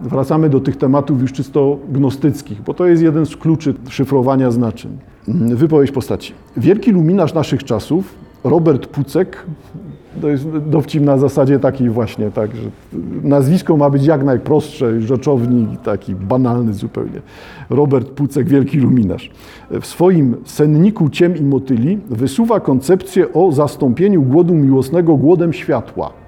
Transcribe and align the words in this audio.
Wracamy 0.00 0.48
do 0.48 0.60
tych 0.60 0.76
tematów 0.76 1.20
już 1.20 1.32
czysto 1.32 1.78
gnostyckich, 1.88 2.62
bo 2.62 2.74
to 2.74 2.86
jest 2.86 3.02
jeden 3.02 3.26
z 3.26 3.36
kluczy 3.36 3.74
szyfrowania 3.88 4.50
znaczeń. 4.50 4.98
Wypowiedź 5.54 5.90
postaci. 5.90 6.32
Wielki 6.56 6.92
luminarz 6.92 7.34
naszych 7.34 7.64
czasów, 7.64 8.14
Robert 8.44 8.86
Pucek, 8.86 9.46
to 10.20 10.28
jest 10.28 10.48
dowcip 10.48 11.02
na 11.02 11.18
zasadzie 11.18 11.58
takiej 11.58 11.90
właśnie, 11.90 12.30
tak, 12.30 12.50
że 12.56 12.70
nazwisko 13.22 13.76
ma 13.76 13.90
być 13.90 14.06
jak 14.06 14.24
najprostsze, 14.24 15.00
rzeczownik 15.00 15.80
taki 15.80 16.14
banalny 16.14 16.74
zupełnie. 16.74 17.20
Robert 17.70 18.08
Pucek, 18.08 18.48
wielki 18.48 18.78
luminarz. 18.78 19.30
W 19.80 19.86
swoim 19.86 20.36
senniku 20.44 21.08
Ciem 21.08 21.36
i 21.36 21.42
Motyli 21.42 21.98
wysuwa 22.10 22.60
koncepcję 22.60 23.32
o 23.32 23.52
zastąpieniu 23.52 24.22
głodu 24.22 24.54
miłosnego 24.54 25.16
głodem 25.16 25.52
światła. 25.52 26.21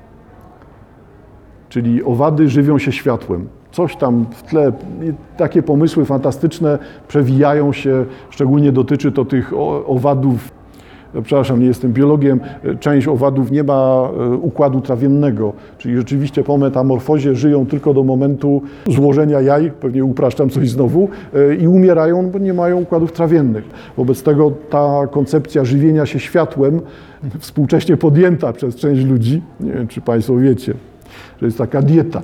Czyli 1.75 2.05
owady 2.05 2.49
żywią 2.49 2.79
się 2.79 2.93
światłem. 2.93 3.49
Coś 3.73 3.97
tam 3.97 4.27
w 4.31 4.43
tle, 4.43 4.73
takie 5.37 5.63
pomysły 5.63 6.05
fantastyczne 6.05 6.79
przewijają 7.09 7.73
się, 7.73 8.05
szczególnie 8.31 8.73
dotyczy 8.73 9.13
to 9.13 9.25
tych 9.25 9.53
owadów. 9.87 10.51
Przepraszam, 11.23 11.61
nie 11.61 11.67
jestem 11.67 11.93
biologiem, 11.93 12.41
część 12.81 13.09
owadów 13.09 13.51
nie 13.51 13.65
ma 13.65 14.09
e, 14.19 14.29
układu 14.37 14.81
trawiennego, 14.81 15.53
czyli 15.79 15.97
rzeczywiście 15.97 16.45
po 16.45 16.59
metamorfozie 16.59 17.35
żyją 17.35 17.67
tylko 17.67 17.95
do 17.95 18.03
momentu 18.03 18.63
złożenia 18.87 19.41
jaj, 19.41 19.71
pewnie 19.71 20.05
upraszczam 20.05 20.51
coś 20.51 20.71
znowu, 20.71 21.09
e, 21.35 21.55
i 21.55 21.69
umierają, 21.69 22.31
bo 22.31 22.39
nie 22.39 22.55
mają 22.55 22.81
układów 22.81 23.13
trawiennych. 23.13 23.65
Wobec 23.97 24.23
tego 24.23 24.53
ta 24.71 25.07
koncepcja 25.11 25.65
żywienia 25.65 26.07
się 26.07 26.19
światłem, 26.19 26.81
współcześnie 27.39 27.97
podjęta 27.97 28.53
przez 28.53 28.77
część 28.77 29.05
ludzi, 29.05 29.43
nie 29.61 29.73
wiem 29.73 29.89
czy 29.89 30.01
Państwo 30.01 30.37
wiecie, 30.37 30.75
że 31.41 31.47
jest 31.47 31.59
taka 31.59 31.83
dieta, 31.83 32.23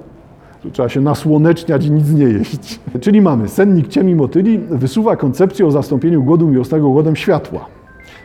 że 0.64 0.70
trzeba 0.70 0.88
się 0.88 1.00
nasłoneczniać 1.00 1.86
i 1.86 1.90
nic 1.90 2.12
nie 2.12 2.24
jeść. 2.24 2.80
Czyli 3.00 3.20
mamy 3.20 3.48
sennik 3.48 3.88
ciemi 3.88 4.14
motyli 4.14 4.58
wysuwa 4.58 5.16
koncepcję 5.16 5.66
o 5.66 5.70
zastąpieniu 5.70 6.22
głodu 6.22 6.48
miłosnego 6.48 6.90
głodem 6.90 7.16
światła 7.16 7.80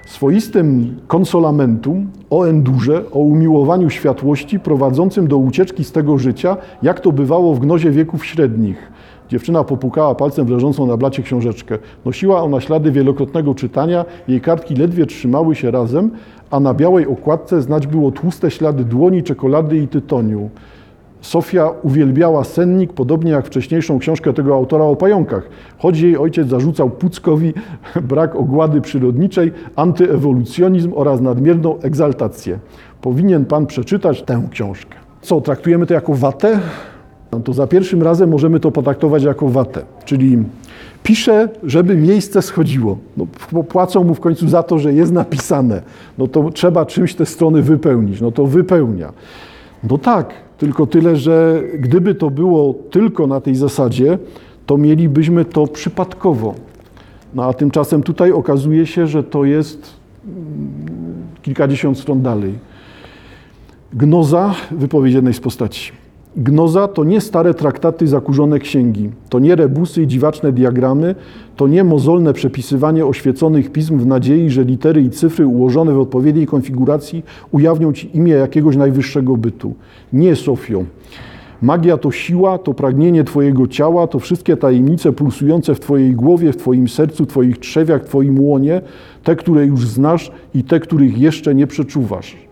swoistym 0.06 0.98
konsolamentum 1.08 2.12
o 2.30 2.44
endurze, 2.44 3.12
o 3.12 3.20
umiłowaniu 3.20 3.90
światłości 3.90 4.60
prowadzącym 4.60 5.28
do 5.28 5.38
ucieczki 5.38 5.84
z 5.84 5.92
tego 5.92 6.18
życia, 6.18 6.58
jak 6.82 7.00
to 7.00 7.12
bywało 7.12 7.56
w 7.56 7.60
gnozie 7.60 7.92
wieków 7.92 8.26
średnich. 8.26 8.92
Dziewczyna 9.30 9.64
popukała 9.64 10.16
palcem 10.16 10.46
w 10.46 10.50
leżącą 10.50 10.88
na 10.88 10.98
blacie 10.98 11.24
książeczkę. 11.24 11.78
Nosiła 12.06 12.44
ona 12.44 12.62
ślady 12.62 12.92
wielokrotnego 12.92 13.56
czytania, 13.56 14.06
jej 14.28 14.42
kartki 14.42 14.76
ledwie 14.76 15.06
trzymały 15.06 15.56
się 15.56 15.72
razem, 15.72 16.12
a 16.52 16.60
na 16.60 16.74
białej 16.74 17.08
okładce 17.08 17.62
znać 17.62 17.88
było 17.88 18.12
tłuste 18.12 18.52
ślady 18.52 18.84
dłoni, 18.84 19.24
czekolady 19.24 19.78
i 19.78 19.88
tytoniu. 19.88 20.50
Sofia 21.22 21.70
uwielbiała 21.84 22.44
sennik, 22.44 22.94
podobnie 22.94 23.32
jak 23.32 23.46
wcześniejszą 23.46 24.00
książkę 24.00 24.34
tego 24.34 24.56
autora 24.56 24.84
o 24.84 24.96
pająkach, 24.96 25.50
choć 25.78 26.00
jej 26.00 26.18
ojciec 26.18 26.48
zarzucał 26.48 26.90
Puckowi 26.90 27.54
brak 28.10 28.36
ogłady 28.36 28.82
przyrodniczej, 28.82 29.52
antyewolucjonizm 29.76 30.92
oraz 30.96 31.22
nadmierną 31.22 31.80
egzaltację. 31.80 32.60
Powinien 33.02 33.46
pan 33.46 33.66
przeczytać 33.66 34.22
tę 34.22 34.48
książkę. 34.52 34.96
Co, 35.22 35.42
traktujemy 35.42 35.86
to 35.86 35.94
jako 35.94 36.14
watę? 36.14 36.60
No 37.32 37.40
to 37.40 37.54
za 37.54 37.68
pierwszym 37.68 38.04
razem 38.04 38.30
możemy 38.30 38.60
to 38.60 38.72
potraktować 38.72 39.24
jako 39.24 39.48
watę, 39.48 39.82
czyli 40.06 40.38
pisze, 41.04 41.50
żeby 41.64 41.96
miejsce 41.96 42.42
schodziło. 42.42 42.98
No, 43.52 43.64
płacą 43.64 44.04
mu 44.04 44.16
w 44.16 44.20
końcu 44.20 44.48
za 44.48 44.64
to, 44.64 44.80
że 44.80 44.94
jest 44.94 45.12
napisane. 45.12 45.82
No 46.18 46.28
to 46.28 46.50
trzeba 46.50 46.86
czymś 46.86 47.16
te 47.16 47.26
strony 47.26 47.62
wypełnić. 47.62 48.22
No 48.22 48.32
to 48.32 48.46
wypełnia. 48.46 49.14
No 49.90 49.98
tak, 49.98 50.34
tylko 50.58 50.88
tyle, 50.88 51.16
że 51.16 51.62
gdyby 51.80 52.16
to 52.16 52.30
było 52.30 52.76
tylko 52.92 53.28
na 53.28 53.42
tej 53.42 53.56
zasadzie, 53.56 54.18
to 54.66 54.78
mielibyśmy 54.78 55.46
to 55.46 55.68
przypadkowo. 55.68 56.56
No 57.34 57.44
a 57.44 57.54
tymczasem 57.54 58.04
tutaj 58.04 58.32
okazuje 58.32 58.86
się, 58.86 59.08
że 59.08 59.24
to 59.24 59.46
jest 59.46 59.94
mm, 60.26 60.38
kilkadziesiąt 61.42 62.00
stron 62.00 62.22
dalej. 62.22 62.54
Gnoza, 63.94 64.56
wypowiedź 64.72 65.14
jednej 65.14 65.34
z 65.34 65.40
postaci. 65.40 66.05
Gnoza 66.38 66.88
to 66.88 67.04
nie 67.04 67.22
stare 67.22 67.54
traktaty, 67.54 68.08
zakurzone 68.08 68.60
księgi, 68.60 69.10
to 69.30 69.40
nie 69.40 69.56
rebusy 69.56 70.02
i 70.02 70.08
dziwaczne 70.08 70.52
diagramy, 70.52 71.16
to 71.56 71.68
nie 71.68 71.84
mozolne 71.84 72.34
przepisywanie 72.34 73.06
oświeconych 73.06 73.72
pism 73.72 73.98
w 73.98 74.06
nadziei, 74.06 74.50
że 74.50 74.64
litery 74.64 75.02
i 75.02 75.10
cyfry 75.10 75.48
ułożone 75.48 75.94
w 75.94 76.00
odpowiedniej 76.00 76.48
konfiguracji 76.48 77.24
ujawnią 77.52 77.94
ci 77.94 78.18
imię 78.18 78.34
jakiegoś 78.34 78.76
najwyższego 78.76 79.38
bytu. 79.38 79.74
Nie, 80.14 80.36
Sofio. 80.36 80.84
Magia 81.62 81.98
to 81.98 82.12
siła, 82.12 82.58
to 82.58 82.74
pragnienie 82.74 83.24
Twojego 83.24 83.68
ciała, 83.68 84.08
to 84.08 84.20
wszystkie 84.20 84.58
tajemnice 84.58 85.14
pulsujące 85.14 85.76
w 85.76 85.80
Twojej 85.80 86.14
głowie, 86.14 86.54
w 86.54 86.58
Twoim 86.58 86.88
sercu, 86.88 87.26
Twoich 87.26 87.58
trzewiach, 87.58 88.04
Twoim 88.04 88.40
łonie, 88.40 88.82
te, 89.24 89.36
które 89.36 89.66
już 89.66 89.88
znasz 89.88 90.32
i 90.54 90.64
te, 90.64 90.80
których 90.80 91.18
jeszcze 91.18 91.56
nie 91.56 91.68
przeczuwasz. 91.68 92.45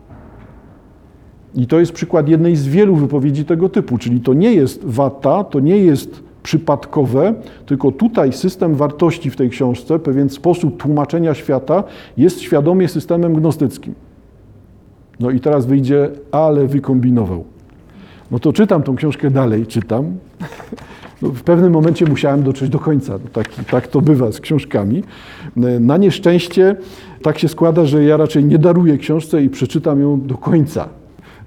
I 1.55 1.67
to 1.67 1.79
jest 1.79 1.91
przykład 1.91 2.29
jednej 2.29 2.55
z 2.55 2.67
wielu 2.67 2.95
wypowiedzi 2.95 3.45
tego 3.45 3.69
typu, 3.69 3.97
czyli 3.97 4.19
to 4.21 4.33
nie 4.33 4.53
jest 4.53 4.85
wata, 4.85 5.43
to 5.43 5.59
nie 5.59 5.77
jest 5.77 6.23
przypadkowe, 6.43 7.33
tylko 7.65 7.91
tutaj 7.91 8.33
system 8.33 8.75
wartości 8.75 9.29
w 9.29 9.35
tej 9.35 9.49
książce, 9.49 9.99
pewien 9.99 10.29
sposób 10.29 10.81
tłumaczenia 10.81 11.33
świata 11.33 11.83
jest 12.17 12.41
świadomie 12.41 12.87
systemem 12.87 13.33
gnostyckim. 13.35 13.93
No 15.19 15.31
i 15.31 15.39
teraz 15.39 15.65
wyjdzie, 15.65 16.09
ale 16.31 16.67
wykombinował. 16.67 17.43
No 18.31 18.39
to 18.39 18.53
czytam 18.53 18.83
tą 18.83 18.95
książkę 18.95 19.31
dalej, 19.31 19.67
czytam. 19.67 20.05
No 21.21 21.29
w 21.29 21.43
pewnym 21.43 21.73
momencie 21.73 22.05
musiałem 22.05 22.43
dotrzeć 22.43 22.69
do 22.69 22.79
końca. 22.79 23.13
No 23.13 23.29
tak, 23.33 23.49
tak 23.71 23.87
to 23.87 24.01
bywa 24.01 24.31
z 24.31 24.39
książkami. 24.39 25.03
Na 25.79 25.97
nieszczęście 25.97 26.75
tak 27.21 27.39
się 27.39 27.47
składa, 27.47 27.85
że 27.85 28.03
ja 28.03 28.17
raczej 28.17 28.45
nie 28.45 28.57
daruję 28.57 28.97
książce 28.97 29.43
i 29.43 29.49
przeczytam 29.49 30.01
ją 30.01 30.21
do 30.21 30.37
końca. 30.37 30.89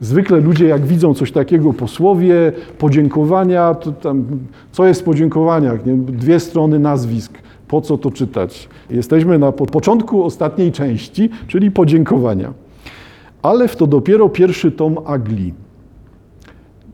Zwykle 0.00 0.40
ludzie, 0.40 0.66
jak 0.66 0.86
widzą 0.86 1.14
coś 1.14 1.32
takiego 1.32 1.72
po 1.72 1.88
słowie, 1.88 2.52
podziękowania, 2.78 3.74
to 3.74 3.92
tam, 3.92 4.24
co 4.72 4.86
jest 4.86 5.00
w 5.00 5.04
podziękowaniach? 5.04 5.86
Nie? 5.86 5.94
Dwie 5.94 6.40
strony 6.40 6.78
nazwisk. 6.78 7.38
Po 7.68 7.80
co 7.80 7.98
to 7.98 8.10
czytać? 8.10 8.68
Jesteśmy 8.90 9.38
na 9.38 9.52
początku 9.52 10.24
ostatniej 10.24 10.72
części, 10.72 11.30
czyli 11.46 11.70
podziękowania. 11.70 12.52
Ale 13.42 13.68
w 13.68 13.76
to 13.76 13.86
dopiero 13.86 14.28
pierwszy 14.28 14.72
tom 14.72 14.98
Agli. 15.06 15.54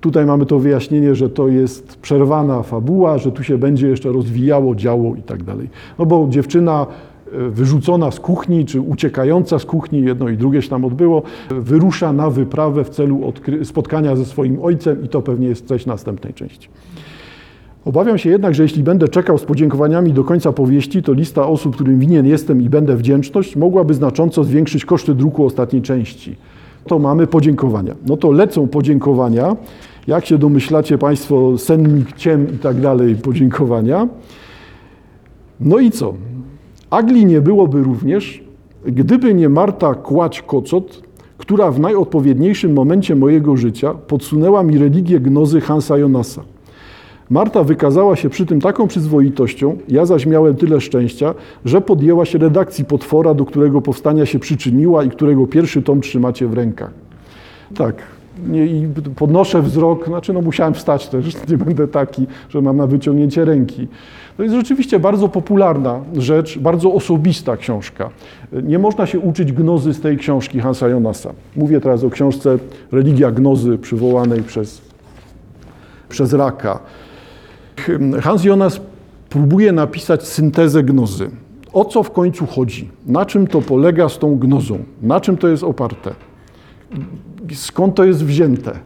Tutaj 0.00 0.26
mamy 0.26 0.46
to 0.46 0.58
wyjaśnienie, 0.58 1.14
że 1.14 1.30
to 1.30 1.48
jest 1.48 1.96
przerwana 1.96 2.62
fabuła, 2.62 3.18
że 3.18 3.32
tu 3.32 3.42
się 3.42 3.58
będzie 3.58 3.88
jeszcze 3.88 4.12
rozwijało, 4.12 4.74
działo 4.74 5.14
i 5.14 5.22
tak 5.22 5.42
dalej. 5.42 5.70
No 5.98 6.06
bo 6.06 6.26
dziewczyna 6.30 6.86
wyrzucona 7.50 8.10
z 8.10 8.20
kuchni, 8.20 8.64
czy 8.64 8.80
uciekająca 8.80 9.58
z 9.58 9.64
kuchni, 9.64 10.02
jedno 10.02 10.28
i 10.28 10.36
drugie 10.36 10.62
się 10.62 10.68
tam 10.68 10.84
odbyło, 10.84 11.22
wyrusza 11.50 12.12
na 12.12 12.30
wyprawę 12.30 12.84
w 12.84 12.90
celu 12.90 13.32
spotkania 13.64 14.16
ze 14.16 14.24
swoim 14.24 14.62
ojcem 14.62 15.04
i 15.04 15.08
to 15.08 15.22
pewnie 15.22 15.48
jest 15.48 15.68
treść 15.68 15.86
następnej 15.86 16.34
części. 16.34 16.68
Obawiam 17.84 18.18
się 18.18 18.30
jednak, 18.30 18.54
że 18.54 18.62
jeśli 18.62 18.82
będę 18.82 19.08
czekał 19.08 19.38
z 19.38 19.44
podziękowaniami 19.44 20.12
do 20.12 20.24
końca 20.24 20.52
powieści, 20.52 21.02
to 21.02 21.12
lista 21.12 21.46
osób, 21.46 21.74
którym 21.74 21.98
winien 21.98 22.26
jestem 22.26 22.62
i 22.62 22.68
będę 22.68 22.96
wdzięczność, 22.96 23.56
mogłaby 23.56 23.94
znacząco 23.94 24.44
zwiększyć 24.44 24.84
koszty 24.84 25.14
druku 25.14 25.44
ostatniej 25.46 25.82
części. 25.82 26.36
To 26.86 26.98
mamy 26.98 27.26
podziękowania. 27.26 27.94
No 28.06 28.16
to 28.16 28.30
lecą 28.30 28.68
podziękowania. 28.68 29.56
Jak 30.06 30.26
się 30.26 30.38
domyślacie 30.38 30.98
Państwo, 30.98 31.58
sennik, 31.58 32.16
ciem 32.16 32.54
i 32.54 32.58
tak 32.58 32.80
dalej, 32.80 33.14
podziękowania. 33.14 34.08
No 35.60 35.78
i 35.78 35.90
co? 35.90 36.14
Agli 36.92 37.26
nie 37.26 37.40
byłoby 37.40 37.82
również, 37.82 38.44
gdyby 38.86 39.34
nie 39.34 39.48
Marta 39.48 39.94
Kłać-Kocot, 39.94 41.02
która 41.38 41.70
w 41.70 41.80
najodpowiedniejszym 41.80 42.72
momencie 42.72 43.16
mojego 43.16 43.56
życia 43.56 43.94
podsunęła 43.94 44.62
mi 44.62 44.78
religię 44.78 45.20
gnozy 45.20 45.60
Hansa 45.60 45.98
Jonasa. 45.98 46.42
Marta 47.30 47.64
wykazała 47.64 48.16
się 48.16 48.28
przy 48.28 48.46
tym 48.46 48.60
taką 48.60 48.88
przyzwoitością, 48.88 49.76
ja 49.88 50.06
zaś 50.06 50.26
miałem 50.26 50.54
tyle 50.54 50.80
szczęścia, 50.80 51.34
że 51.64 51.80
podjęła 51.80 52.24
się 52.24 52.38
redakcji 52.38 52.84
potwora, 52.84 53.34
do 53.34 53.44
którego 53.44 53.80
powstania 53.80 54.26
się 54.26 54.38
przyczyniła 54.38 55.04
i 55.04 55.10
którego 55.10 55.46
pierwszy 55.46 55.82
tom 55.82 56.00
trzymacie 56.00 56.46
w 56.46 56.52
rękach. 56.52 56.90
Tak, 57.74 58.02
i 58.52 58.86
podnoszę 59.16 59.62
wzrok, 59.62 60.06
znaczy 60.06 60.32
no 60.32 60.40
musiałem 60.40 60.74
wstać 60.74 61.08
też, 61.08 61.36
nie 61.50 61.58
będę 61.58 61.88
taki, 61.88 62.26
że 62.48 62.62
mam 62.62 62.76
na 62.76 62.86
wyciągnięcie 62.86 63.44
ręki. 63.44 63.88
To 64.36 64.42
jest 64.42 64.54
rzeczywiście 64.54 64.98
bardzo 64.98 65.28
popularna 65.28 66.00
rzecz, 66.16 66.58
bardzo 66.58 66.92
osobista 66.92 67.56
książka. 67.56 68.10
Nie 68.62 68.78
można 68.78 69.06
się 69.06 69.20
uczyć 69.20 69.52
gnozy 69.52 69.94
z 69.94 70.00
tej 70.00 70.16
książki 70.16 70.60
Hansa 70.60 70.88
Jonasa. 70.88 71.32
Mówię 71.56 71.80
teraz 71.80 72.04
o 72.04 72.10
książce 72.10 72.58
Religia 72.92 73.30
Gnozy 73.30 73.78
przywołanej 73.78 74.42
przez, 74.42 74.82
przez 76.08 76.32
Raka. 76.32 76.78
Hans 78.20 78.44
Jonas 78.44 78.80
próbuje 79.28 79.72
napisać 79.72 80.28
syntezę 80.28 80.82
gnozy. 80.82 81.30
O 81.72 81.84
co 81.84 82.02
w 82.02 82.10
końcu 82.10 82.46
chodzi? 82.46 82.90
Na 83.06 83.26
czym 83.26 83.46
to 83.46 83.62
polega 83.62 84.08
z 84.08 84.18
tą 84.18 84.38
gnozą? 84.38 84.78
Na 85.02 85.20
czym 85.20 85.36
to 85.36 85.48
jest 85.48 85.62
oparte? 85.62 86.14
Skąd 87.52 87.94
to 87.94 88.04
jest 88.04 88.24
wzięte? 88.24 88.78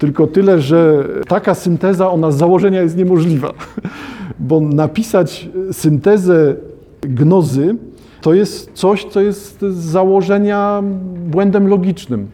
Tylko 0.00 0.26
tyle, 0.26 0.60
że 0.60 1.08
taka 1.28 1.54
synteza, 1.54 2.10
ona 2.10 2.30
z 2.30 2.36
założenia 2.36 2.82
jest 2.82 2.96
niemożliwa, 2.96 3.52
bo 4.48 4.60
napisać 4.60 5.48
syntezę 5.72 6.54
gnozy 7.02 7.76
to 8.20 8.34
jest 8.34 8.70
coś, 8.74 9.04
co 9.04 9.20
jest 9.20 9.60
z 9.60 9.74
założenia 9.74 10.82
błędem 11.26 11.68
logicznym. 11.68 12.28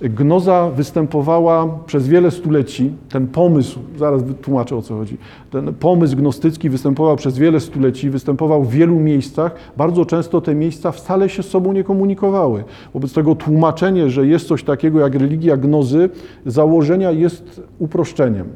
Gnoza 0.00 0.70
występowała 0.70 1.78
przez 1.86 2.08
wiele 2.08 2.30
stuleci, 2.30 2.92
ten 3.08 3.26
pomysł, 3.26 3.78
zaraz 3.98 4.22
wytłumaczę 4.22 4.76
o 4.76 4.82
co 4.82 4.94
chodzi, 4.96 5.16
ten 5.50 5.74
pomysł 5.74 6.16
gnostycki 6.16 6.70
występował 6.70 7.16
przez 7.16 7.38
wiele 7.38 7.60
stuleci, 7.60 8.10
występował 8.10 8.64
w 8.64 8.70
wielu 8.70 9.00
miejscach, 9.00 9.54
bardzo 9.76 10.04
często 10.04 10.40
te 10.40 10.54
miejsca 10.54 10.92
wcale 10.92 11.28
się 11.28 11.42
z 11.42 11.48
sobą 11.48 11.72
nie 11.72 11.84
komunikowały. 11.84 12.64
Wobec 12.94 13.12
tego 13.12 13.34
tłumaczenie, 13.34 14.10
że 14.10 14.26
jest 14.26 14.48
coś 14.48 14.64
takiego 14.64 15.00
jak 15.00 15.14
religia 15.14 15.56
gnozy, 15.56 16.10
założenia 16.46 17.10
jest 17.10 17.62
uproszczeniem. 17.78 18.46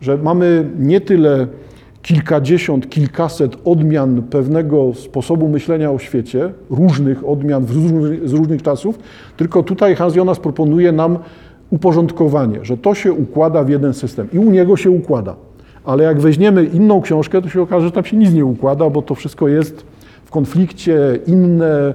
Że 0.00 0.18
mamy 0.18 0.70
nie 0.78 1.00
tyle 1.00 1.46
kilkadziesiąt, 2.04 2.90
kilkaset 2.90 3.56
odmian 3.64 4.22
pewnego 4.22 4.94
sposobu 4.94 5.48
myślenia 5.48 5.90
o 5.90 5.98
świecie, 5.98 6.52
różnych 6.70 7.28
odmian 7.28 7.66
z 8.24 8.32
różnych 8.32 8.62
czasów, 8.62 8.98
tylko 9.36 9.62
tutaj 9.62 9.94
Hans 9.94 10.16
Jonas 10.16 10.38
proponuje 10.38 10.92
nam 10.92 11.18
uporządkowanie, 11.70 12.58
że 12.62 12.76
to 12.76 12.94
się 12.94 13.12
układa 13.12 13.64
w 13.64 13.68
jeden 13.68 13.94
system 13.94 14.28
i 14.32 14.38
u 14.38 14.50
niego 14.50 14.76
się 14.76 14.90
układa. 14.90 15.36
Ale 15.84 16.04
jak 16.04 16.20
weźmiemy 16.20 16.64
inną 16.64 17.00
książkę, 17.00 17.42
to 17.42 17.48
się 17.48 17.62
okaże, 17.62 17.86
że 17.86 17.92
tam 17.92 18.04
się 18.04 18.16
nic 18.16 18.32
nie 18.32 18.44
układa, 18.44 18.90
bo 18.90 19.02
to 19.02 19.14
wszystko 19.14 19.48
jest 19.48 19.84
w 20.24 20.30
konflikcie, 20.30 20.98
inne, 21.26 21.94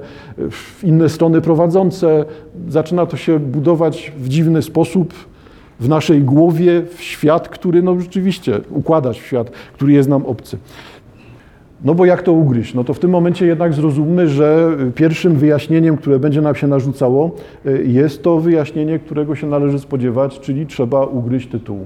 inne 0.83 1.09
strony 1.09 1.41
prowadzące. 1.41 2.25
Zaczyna 2.69 3.05
to 3.05 3.17
się 3.17 3.39
budować 3.39 4.13
w 4.17 4.29
dziwny 4.29 4.61
sposób, 4.61 5.13
w 5.79 5.89
naszej 5.89 6.21
głowie 6.21 6.81
w 6.95 7.01
świat, 7.01 7.49
który 7.49 7.81
no 7.81 7.99
rzeczywiście 7.99 8.59
układać 8.69 9.19
w 9.19 9.25
świat, 9.25 9.49
który 9.49 9.93
jest 9.93 10.09
nam 10.09 10.25
obcy. 10.25 10.57
No 11.83 11.95
bo 11.95 12.05
jak 12.05 12.21
to 12.21 12.33
ugryźć? 12.33 12.73
No 12.73 12.83
to 12.83 12.93
w 12.93 12.99
tym 12.99 13.11
momencie 13.11 13.45
jednak 13.45 13.73
zrozummy, 13.73 14.27
że 14.27 14.77
pierwszym 14.95 15.35
wyjaśnieniem, 15.35 15.97
które 15.97 16.19
będzie 16.19 16.41
nam 16.41 16.55
się 16.55 16.67
narzucało, 16.67 17.31
y, 17.65 17.83
jest 17.87 18.23
to 18.23 18.39
wyjaśnienie, 18.39 18.99
którego 18.99 19.35
się 19.35 19.47
należy 19.47 19.79
spodziewać, 19.79 20.39
czyli 20.39 20.67
trzeba 20.67 21.05
ugryźć 21.05 21.47
tytuł. 21.47 21.79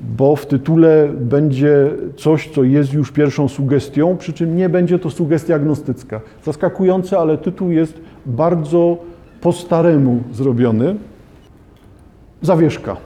Bo 0.00 0.36
w 0.36 0.46
tytule 0.46 1.08
będzie 1.20 1.90
coś, 2.16 2.48
co 2.48 2.64
jest 2.64 2.92
już 2.92 3.12
pierwszą 3.12 3.48
sugestią, 3.48 4.16
przy 4.16 4.32
czym 4.32 4.56
nie 4.56 4.68
będzie 4.68 4.98
to 4.98 5.10
sugestia 5.10 5.54
agnostycka. 5.54 6.20
Zaskakujące, 6.44 7.18
ale 7.18 7.38
tytuł 7.38 7.70
jest 7.70 8.00
bardzo 8.26 8.96
po 9.40 9.52
staremu 9.52 10.22
zrobiony 10.32 10.96
zawieszka, 12.44 12.96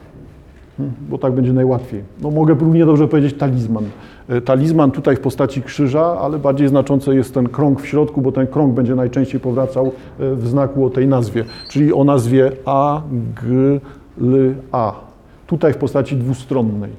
hmm, 0.76 0.94
bo 1.11 1.19
tak 1.19 1.32
będzie 1.32 1.52
najłatwiej. 1.52 2.02
No 2.23 2.31
mogę 2.31 2.55
równie 2.55 2.87
dobrze 2.87 3.08
powiedzieć 3.08 3.35
talizman. 3.35 3.85
E, 4.29 4.40
talizman 4.40 4.90
tutaj 4.90 5.17
w 5.17 5.20
postaci 5.20 5.62
krzyża, 5.62 6.19
ale 6.20 6.38
bardziej 6.38 6.69
znaczący 6.69 7.14
jest 7.14 7.35
ten 7.35 7.49
krąg 7.49 7.81
w 7.81 7.87
środku, 7.87 8.23
bo 8.23 8.32
ten 8.32 8.46
krąg 8.46 8.75
będzie 8.75 8.94
najczęściej 8.94 9.40
powracał 9.40 9.87
e, 9.87 10.35
w 10.35 10.49
znaku 10.49 10.87
o 10.87 10.90
tej 10.90 11.06
nazwie, 11.06 11.44
czyli 11.69 11.93
o 11.93 12.05
nazwie 12.05 12.52
A, 12.64 13.02
G, 13.43 13.81
L, 14.20 14.55
A. 14.73 14.93
Tutaj 15.46 15.73
w 15.73 15.76
postaci 15.76 16.17
dwustronnej. 16.17 16.91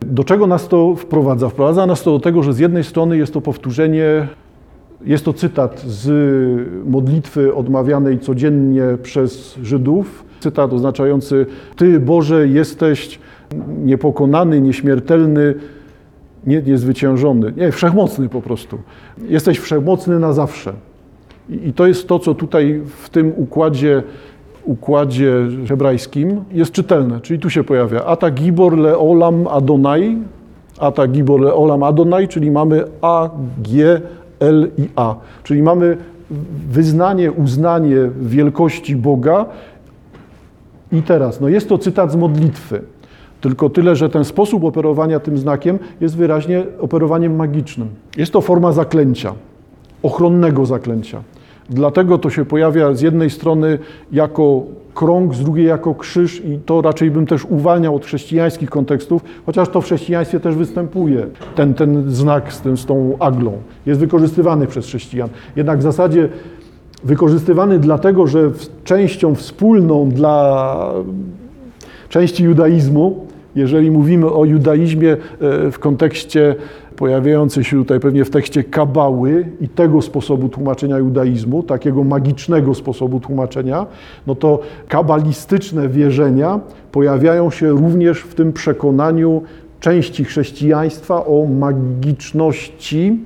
Do 0.00 0.24
czego 0.24 0.46
nas 0.46 0.68
to 0.68 0.94
wprowadza? 0.94 1.48
Wprowadza 1.48 1.86
nas 1.86 2.02
to 2.02 2.10
do 2.10 2.20
tego, 2.20 2.42
że 2.42 2.52
z 2.52 2.58
jednej 2.58 2.84
strony 2.84 3.16
jest 3.16 3.34
to 3.34 3.40
powtórzenie, 3.40 4.28
jest 5.04 5.24
to 5.24 5.32
cytat 5.32 5.80
z 5.80 6.08
modlitwy 6.88 7.54
odmawianej 7.54 8.18
codziennie 8.18 8.82
przez 9.02 9.54
Żydów, 9.62 10.24
Cytat 10.40 10.72
oznaczający 10.72 11.46
Ty 11.76 12.00
Boże 12.00 12.48
jesteś 12.48 13.18
niepokonany, 13.84 14.60
nieśmiertelny, 14.60 15.54
nie, 16.46 16.62
niezwyciężony, 16.62 17.52
nie, 17.56 17.72
wszechmocny 17.72 18.28
po 18.28 18.42
prostu. 18.42 18.78
Jesteś 19.28 19.58
wszechmocny 19.58 20.18
na 20.18 20.32
zawsze. 20.32 20.72
I, 21.50 21.68
I 21.68 21.72
to 21.72 21.86
jest 21.86 22.08
to, 22.08 22.18
co 22.18 22.34
tutaj 22.34 22.80
w 23.02 23.08
tym 23.08 23.32
układzie 23.36 24.02
układzie 24.68 25.32
hebrajskim 25.68 26.44
jest 26.52 26.72
czytelne. 26.72 27.20
Czyli 27.20 27.40
tu 27.40 27.50
się 27.50 27.64
pojawia 27.64 28.04
Ata 28.04 28.30
Gibor 28.30 28.78
Leolam 28.78 29.46
Adonai, 29.46 30.18
Ata 30.78 31.06
Gibor 31.06 31.40
Leolam 31.40 31.82
Adonai, 31.82 32.28
czyli 32.28 32.50
mamy 32.50 32.84
A, 33.02 33.30
G, 33.58 34.00
L 34.40 34.70
i 34.78 34.88
A. 34.96 35.14
Czyli 35.42 35.62
mamy 35.62 35.96
wyznanie, 36.70 37.32
uznanie 37.32 38.10
wielkości 38.20 38.96
Boga 38.96 39.46
i 40.92 41.02
teraz, 41.02 41.40
no 41.40 41.48
jest 41.48 41.68
to 41.68 41.78
cytat 41.78 42.12
z 42.12 42.16
modlitwy. 42.16 42.82
Tylko 43.40 43.70
tyle, 43.70 43.96
że 43.96 44.08
ten 44.08 44.24
sposób 44.24 44.64
operowania 44.64 45.20
tym 45.20 45.38
znakiem 45.38 45.78
jest 46.00 46.16
wyraźnie 46.16 46.64
operowaniem 46.80 47.36
magicznym. 47.36 47.88
Jest 48.16 48.32
to 48.32 48.40
forma 48.40 48.72
zaklęcia, 48.72 49.34
ochronnego 50.02 50.66
zaklęcia. 50.66 51.22
Dlatego 51.70 52.18
to 52.18 52.30
się 52.30 52.44
pojawia 52.44 52.94
z 52.94 53.00
jednej 53.00 53.30
strony 53.30 53.78
jako 54.12 54.62
krąg, 54.94 55.34
z 55.34 55.40
drugiej 55.40 55.66
jako 55.66 55.94
krzyż 55.94 56.44
i 56.44 56.58
to 56.66 56.80
raczej 56.82 57.10
bym 57.10 57.26
też 57.26 57.44
uwalniał 57.44 57.96
od 57.96 58.04
chrześcijańskich 58.04 58.70
kontekstów, 58.70 59.22
chociaż 59.46 59.68
to 59.68 59.80
w 59.80 59.84
chrześcijaństwie 59.84 60.40
też 60.40 60.54
występuje, 60.54 61.26
ten, 61.54 61.74
ten 61.74 62.10
znak 62.10 62.52
z, 62.52 62.60
tym, 62.60 62.76
z 62.76 62.86
tą 62.86 63.16
aglą. 63.18 63.52
Jest 63.86 64.00
wykorzystywany 64.00 64.66
przez 64.66 64.86
chrześcijan. 64.86 65.28
Jednak 65.56 65.78
w 65.78 65.82
zasadzie 65.82 66.28
wykorzystywany 67.04 67.78
dlatego, 67.78 68.26
że 68.26 68.50
częścią 68.84 69.34
wspólną 69.34 70.08
dla 70.08 70.92
części 72.08 72.44
judaizmu, 72.44 73.26
jeżeli 73.54 73.90
mówimy 73.90 74.32
o 74.32 74.44
judaizmie 74.44 75.12
e, 75.12 75.16
w 75.70 75.78
kontekście 75.78 76.54
pojawiającej 76.96 77.64
się 77.64 77.76
tutaj 77.76 78.00
pewnie 78.00 78.24
w 78.24 78.30
tekście 78.30 78.64
kabały 78.64 79.46
i 79.60 79.68
tego 79.68 80.02
sposobu 80.02 80.48
tłumaczenia 80.48 80.98
judaizmu, 80.98 81.62
takiego 81.62 82.04
magicznego 82.04 82.74
sposobu 82.74 83.20
tłumaczenia, 83.20 83.86
no 84.26 84.34
to 84.34 84.60
kabalistyczne 84.88 85.88
wierzenia 85.88 86.60
pojawiają 86.92 87.50
się 87.50 87.68
również 87.68 88.20
w 88.20 88.34
tym 88.34 88.52
przekonaniu 88.52 89.42
części 89.80 90.24
chrześcijaństwa 90.24 91.26
o 91.26 91.46
magiczności 91.46 93.18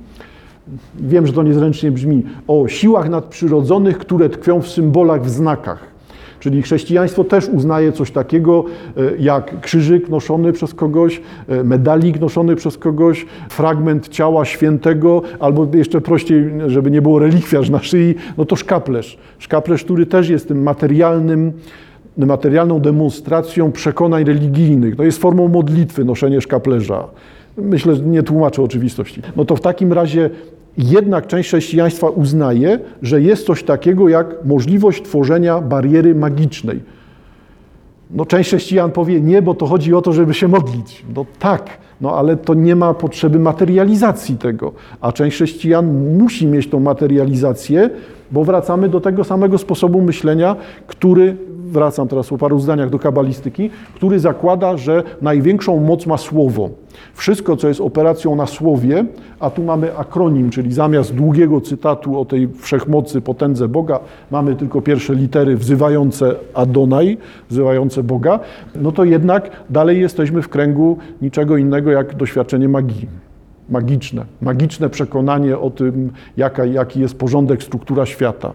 wiem, 0.95 1.27
że 1.27 1.33
to 1.33 1.43
niezręcznie 1.43 1.91
brzmi, 1.91 2.23
o 2.47 2.67
siłach 2.67 3.09
nadprzyrodzonych, 3.09 3.97
które 3.97 4.29
tkwią 4.29 4.61
w 4.61 4.67
symbolach, 4.67 5.23
w 5.23 5.29
znakach. 5.29 5.93
Czyli 6.39 6.61
chrześcijaństwo 6.61 7.23
też 7.23 7.49
uznaje 7.49 7.91
coś 7.91 8.11
takiego 8.11 8.65
e, 8.97 9.01
jak 9.19 9.61
krzyżyk 9.61 10.09
noszony 10.09 10.53
przez 10.53 10.73
kogoś, 10.73 11.21
e, 11.47 11.63
medalik 11.63 12.19
noszony 12.19 12.55
przez 12.55 12.77
kogoś, 12.77 13.25
fragment 13.49 14.07
ciała 14.07 14.45
świętego, 14.45 15.21
albo 15.39 15.67
jeszcze 15.73 16.01
prościej, 16.01 16.51
żeby 16.67 16.91
nie 16.91 17.01
było 17.01 17.19
relikwiarz 17.19 17.69
na 17.69 17.79
szyi, 17.79 18.15
no 18.37 18.45
to 18.45 18.55
szkaplerz. 18.55 19.17
Szkaplerz, 19.39 19.83
który 19.83 20.05
też 20.05 20.29
jest 20.29 20.47
tym 20.47 20.63
materialnym, 20.63 21.51
materialną 22.17 22.79
demonstracją 22.79 23.71
przekonań 23.71 24.23
religijnych. 24.23 24.95
To 24.95 25.03
jest 25.03 25.17
formą 25.17 25.47
modlitwy 25.47 26.05
noszenie 26.05 26.41
szkaplerza. 26.41 27.07
Myślę, 27.57 27.95
że 27.95 28.03
nie 28.03 28.23
tłumaczę 28.23 28.61
oczywistości. 28.61 29.21
No 29.35 29.45
to 29.45 29.55
w 29.55 29.61
takim 29.61 29.93
razie 29.93 30.29
jednak 30.77 31.27
część 31.27 31.49
chrześcijaństwa 31.49 32.09
uznaje, 32.09 32.79
że 33.01 33.21
jest 33.21 33.45
coś 33.45 33.63
takiego 33.63 34.09
jak 34.09 34.45
możliwość 34.45 35.03
tworzenia 35.03 35.61
bariery 35.61 36.15
magicznej. 36.15 36.79
No, 38.11 38.25
część 38.25 38.49
chrześcijan 38.49 38.91
powie 38.91 39.21
nie, 39.21 39.41
bo 39.41 39.53
to 39.53 39.65
chodzi 39.65 39.93
o 39.93 40.01
to, 40.01 40.13
żeby 40.13 40.33
się 40.33 40.47
modlić. 40.47 41.05
No 41.15 41.25
tak, 41.39 41.77
no 42.01 42.15
ale 42.15 42.37
to 42.37 42.53
nie 42.53 42.75
ma 42.75 42.93
potrzeby 42.93 43.39
materializacji 43.39 44.37
tego. 44.37 44.71
A 45.01 45.11
część 45.11 45.35
chrześcijan 45.35 46.15
musi 46.17 46.47
mieć 46.47 46.69
tą 46.69 46.79
materializację, 46.79 47.89
bo 48.31 48.43
wracamy 48.43 48.89
do 48.89 49.01
tego 49.01 49.23
samego 49.23 49.57
sposobu 49.57 50.01
myślenia, 50.01 50.55
który 50.87 51.37
wracam 51.73 52.07
teraz 52.07 52.27
po 52.27 52.37
paru 52.37 52.59
zdaniach 52.59 52.89
do 52.89 52.99
kabalistyki, 52.99 53.69
który 53.95 54.19
zakłada, 54.19 54.77
że 54.77 55.03
największą 55.21 55.79
moc 55.79 56.05
ma 56.05 56.17
słowo. 56.17 56.69
Wszystko, 57.13 57.57
co 57.57 57.67
jest 57.67 57.81
operacją 57.81 58.35
na 58.35 58.45
słowie, 58.45 59.05
a 59.39 59.49
tu 59.49 59.63
mamy 59.63 59.97
akronim, 59.97 60.49
czyli 60.49 60.73
zamiast 60.73 61.15
długiego 61.15 61.61
cytatu 61.61 62.19
o 62.19 62.25
tej 62.25 62.47
wszechmocy, 62.47 63.21
potędze 63.21 63.67
Boga, 63.67 63.99
mamy 64.31 64.55
tylko 64.55 64.81
pierwsze 64.81 65.15
litery 65.15 65.57
wzywające 65.57 66.35
Adonai, 66.53 67.17
wzywające 67.49 68.03
Boga, 68.03 68.39
no 68.75 68.91
to 68.91 69.03
jednak 69.03 69.51
dalej 69.69 70.01
jesteśmy 70.01 70.41
w 70.41 70.49
kręgu 70.49 70.97
niczego 71.21 71.57
innego 71.57 71.91
jak 71.91 72.15
doświadczenie 72.15 72.69
magii 72.69 73.07
magiczne, 73.69 74.25
magiczne 74.41 74.89
przekonanie 74.89 75.57
o 75.57 75.69
tym, 75.69 76.11
jaka, 76.37 76.65
jaki 76.65 76.99
jest 76.99 77.17
porządek, 77.17 77.63
struktura 77.63 78.05
świata. 78.05 78.53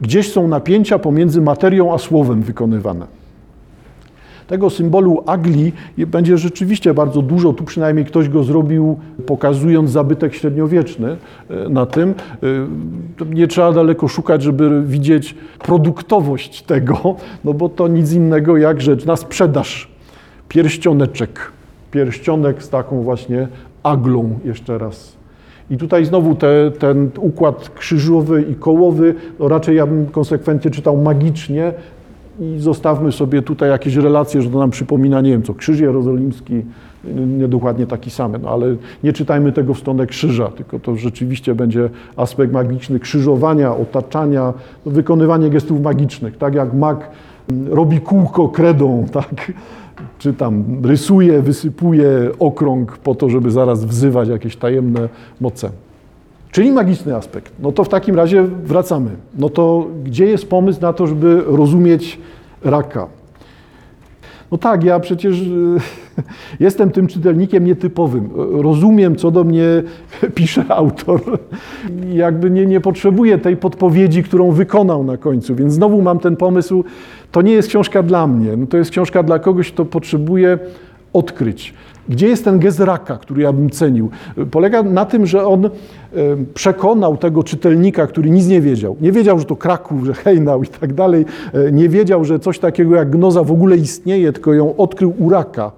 Gdzieś 0.00 0.32
są 0.32 0.48
napięcia 0.48 0.98
pomiędzy 0.98 1.40
materią 1.40 1.94
a 1.94 1.98
słowem 1.98 2.42
wykonywane. 2.42 3.06
Tego 4.48 4.70
symbolu 4.70 5.22
agli 5.26 5.72
będzie 5.98 6.38
rzeczywiście 6.38 6.94
bardzo 6.94 7.22
dużo. 7.22 7.52
Tu 7.52 7.64
przynajmniej 7.64 8.06
ktoś 8.06 8.28
go 8.28 8.44
zrobił, 8.44 8.98
pokazując 9.26 9.90
zabytek 9.90 10.34
średniowieczny 10.34 11.16
e, 11.50 11.68
na 11.68 11.86
tym. 11.86 12.14
E, 13.22 13.26
nie 13.34 13.46
trzeba 13.46 13.72
daleko 13.72 14.08
szukać, 14.08 14.42
żeby 14.42 14.82
widzieć 14.86 15.34
produktowość 15.58 16.62
tego, 16.62 17.16
no 17.44 17.54
bo 17.54 17.68
to 17.68 17.88
nic 17.88 18.12
innego 18.12 18.56
jak 18.56 18.80
rzecz 18.80 19.04
na 19.04 19.16
sprzedaż. 19.16 19.88
Pierścioneczek. 20.48 21.52
Pierścionek 21.90 22.62
z 22.62 22.68
taką 22.68 23.02
właśnie 23.02 23.48
aglą 23.82 24.38
jeszcze 24.44 24.78
raz. 24.78 25.17
I 25.70 25.76
tutaj 25.76 26.04
znowu 26.04 26.34
te, 26.34 26.70
ten 26.78 27.10
układ 27.20 27.70
krzyżowy 27.74 28.42
i 28.42 28.54
kołowy, 28.54 29.14
no 29.40 29.48
raczej 29.48 29.76
ja 29.76 29.86
bym 29.86 30.06
konsekwentnie 30.06 30.70
czytał 30.70 30.96
magicznie 30.96 31.72
i 32.40 32.58
zostawmy 32.58 33.12
sobie 33.12 33.42
tutaj 33.42 33.70
jakieś 33.70 33.96
relacje, 33.96 34.42
że 34.42 34.50
to 34.50 34.58
nam 34.58 34.70
przypomina, 34.70 35.20
nie 35.20 35.30
wiem 35.30 35.42
co, 35.42 35.54
krzyż 35.54 35.80
jerozolimski, 35.80 36.62
niedokładnie 37.38 37.86
taki 37.86 38.10
sam, 38.10 38.32
no 38.42 38.50
ale 38.50 38.76
nie 39.04 39.12
czytajmy 39.12 39.52
tego 39.52 39.74
w 39.74 39.78
stronę 39.78 40.06
krzyża, 40.06 40.48
tylko 40.48 40.78
to 40.78 40.96
rzeczywiście 40.96 41.54
będzie 41.54 41.90
aspekt 42.16 42.52
magiczny 42.52 43.00
krzyżowania, 43.00 43.76
otaczania, 43.76 44.54
no, 44.86 44.92
wykonywanie 44.92 45.50
gestów 45.50 45.82
magicznych, 45.82 46.36
tak 46.36 46.54
jak 46.54 46.74
mag 46.74 47.10
robi 47.70 48.00
kółko 48.00 48.48
kredą, 48.48 49.06
tak, 49.12 49.52
czy 50.18 50.32
tam 50.32 50.64
rysuje, 50.84 51.42
wysypuje 51.42 52.08
okrąg 52.38 52.98
po 52.98 53.14
to, 53.14 53.28
żeby 53.28 53.50
zaraz 53.50 53.84
wzywać 53.84 54.28
jakieś 54.28 54.56
tajemne 54.56 55.08
moce. 55.40 55.70
Czyli 56.50 56.72
magiczny 56.72 57.16
aspekt. 57.16 57.52
No 57.58 57.72
to 57.72 57.84
w 57.84 57.88
takim 57.88 58.16
razie 58.16 58.42
wracamy. 58.42 59.10
No 59.38 59.48
to 59.48 59.86
gdzie 60.04 60.26
jest 60.26 60.48
pomysł 60.48 60.80
na 60.80 60.92
to, 60.92 61.06
żeby 61.06 61.42
rozumieć 61.46 62.18
raka? 62.64 63.06
No 64.52 64.58
tak, 64.58 64.84
ja 64.84 65.00
przecież 65.00 65.36
jestem 66.60 66.90
tym 66.90 67.06
czytelnikiem 67.06 67.64
nietypowym. 67.64 68.30
Rozumiem, 68.52 69.16
co 69.16 69.30
do 69.30 69.44
mnie 69.44 69.64
pisze 70.34 70.64
autor. 70.68 71.20
Jakby 72.12 72.50
nie, 72.50 72.66
nie 72.66 72.80
potrzebuję 72.80 73.38
tej 73.38 73.56
podpowiedzi, 73.56 74.22
którą 74.22 74.50
wykonał 74.50 75.04
na 75.04 75.16
końcu, 75.16 75.54
więc 75.54 75.72
znowu 75.72 76.02
mam 76.02 76.18
ten 76.18 76.36
pomysł. 76.36 76.84
To 77.32 77.42
nie 77.42 77.52
jest 77.52 77.68
książka 77.68 78.02
dla 78.02 78.26
mnie, 78.26 78.56
no 78.56 78.66
to 78.66 78.76
jest 78.76 78.90
książka 78.90 79.22
dla 79.22 79.38
kogoś, 79.38 79.72
kto 79.72 79.84
potrzebuje 79.84 80.58
odkryć. 81.12 81.74
Gdzie 82.08 82.28
jest 82.28 82.44
ten 82.44 82.58
gest 82.58 82.80
raka, 82.80 83.18
który 83.18 83.42
ja 83.42 83.52
bym 83.52 83.70
cenił? 83.70 84.10
Polega 84.50 84.82
na 84.82 85.04
tym, 85.04 85.26
że 85.26 85.46
on 85.46 85.66
e, 85.66 85.70
przekonał 86.54 87.16
tego 87.16 87.42
czytelnika, 87.42 88.06
który 88.06 88.30
nic 88.30 88.46
nie 88.46 88.60
wiedział. 88.60 88.96
Nie 89.00 89.12
wiedział, 89.12 89.38
że 89.38 89.44
to 89.44 89.56
Kraków, 89.56 90.04
że 90.04 90.14
Hejnał 90.14 90.62
i 90.62 90.66
tak 90.66 90.92
dalej. 90.92 91.24
E, 91.52 91.72
nie 91.72 91.88
wiedział, 91.88 92.24
że 92.24 92.38
coś 92.38 92.58
takiego 92.58 92.96
jak 92.96 93.10
gnoza 93.10 93.44
w 93.44 93.52
ogóle 93.52 93.76
istnieje, 93.76 94.32
tylko 94.32 94.54
ją 94.54 94.76
odkrył 94.76 95.14
u 95.18 95.30
raka. 95.30 95.72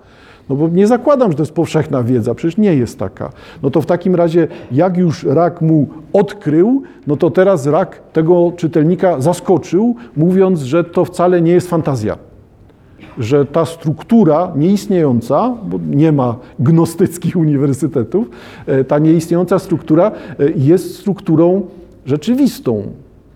No 0.48 0.56
bo 0.56 0.68
nie 0.68 0.86
zakładam, 0.86 1.30
że 1.30 1.36
to 1.36 1.42
jest 1.42 1.52
powszechna 1.52 2.02
wiedza, 2.02 2.34
przecież 2.34 2.56
nie 2.56 2.74
jest 2.74 2.98
taka. 2.98 3.32
No 3.62 3.70
to 3.70 3.80
w 3.80 3.86
takim 3.86 4.14
razie, 4.14 4.48
jak 4.72 4.96
już 4.96 5.24
rak 5.24 5.60
mu 5.60 5.86
odkrył, 6.12 6.82
no 7.06 7.16
to 7.16 7.30
teraz 7.30 7.66
rak 7.66 8.00
tego 8.12 8.52
czytelnika 8.56 9.20
zaskoczył, 9.20 9.94
mówiąc, 10.16 10.60
że 10.60 10.84
to 10.84 11.04
wcale 11.04 11.42
nie 11.42 11.52
jest 11.52 11.68
fantazja 11.68 12.29
że 13.18 13.46
ta 13.46 13.64
struktura 13.64 14.52
nieistniejąca, 14.56 15.56
bo 15.66 15.78
nie 15.90 16.12
ma 16.12 16.36
gnostyckich 16.58 17.36
uniwersytetów, 17.36 18.30
e, 18.66 18.84
ta 18.84 18.98
nieistniejąca 18.98 19.58
struktura 19.58 20.10
e, 20.10 20.50
jest 20.56 20.94
strukturą 20.98 21.62
rzeczywistą, 22.06 22.82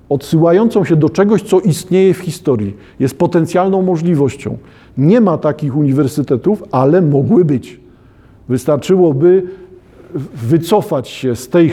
odsyłającą 0.08 0.84
się 0.84 0.96
do 0.96 1.08
czegoś, 1.08 1.42
co 1.42 1.60
istnieje 1.60 2.14
w 2.14 2.18
historii, 2.18 2.76
jest 3.00 3.18
potencjalną 3.18 3.82
możliwością. 3.82 4.56
Nie 4.98 5.20
ma 5.20 5.38
takich 5.38 5.76
uniwersytetów, 5.76 6.64
ale 6.70 7.02
mogły 7.02 7.44
być. 7.44 7.80
Wystarczyłoby 8.48 9.42
wycofać 10.34 11.08
się 11.08 11.36
z 11.36 11.48
tej, 11.48 11.72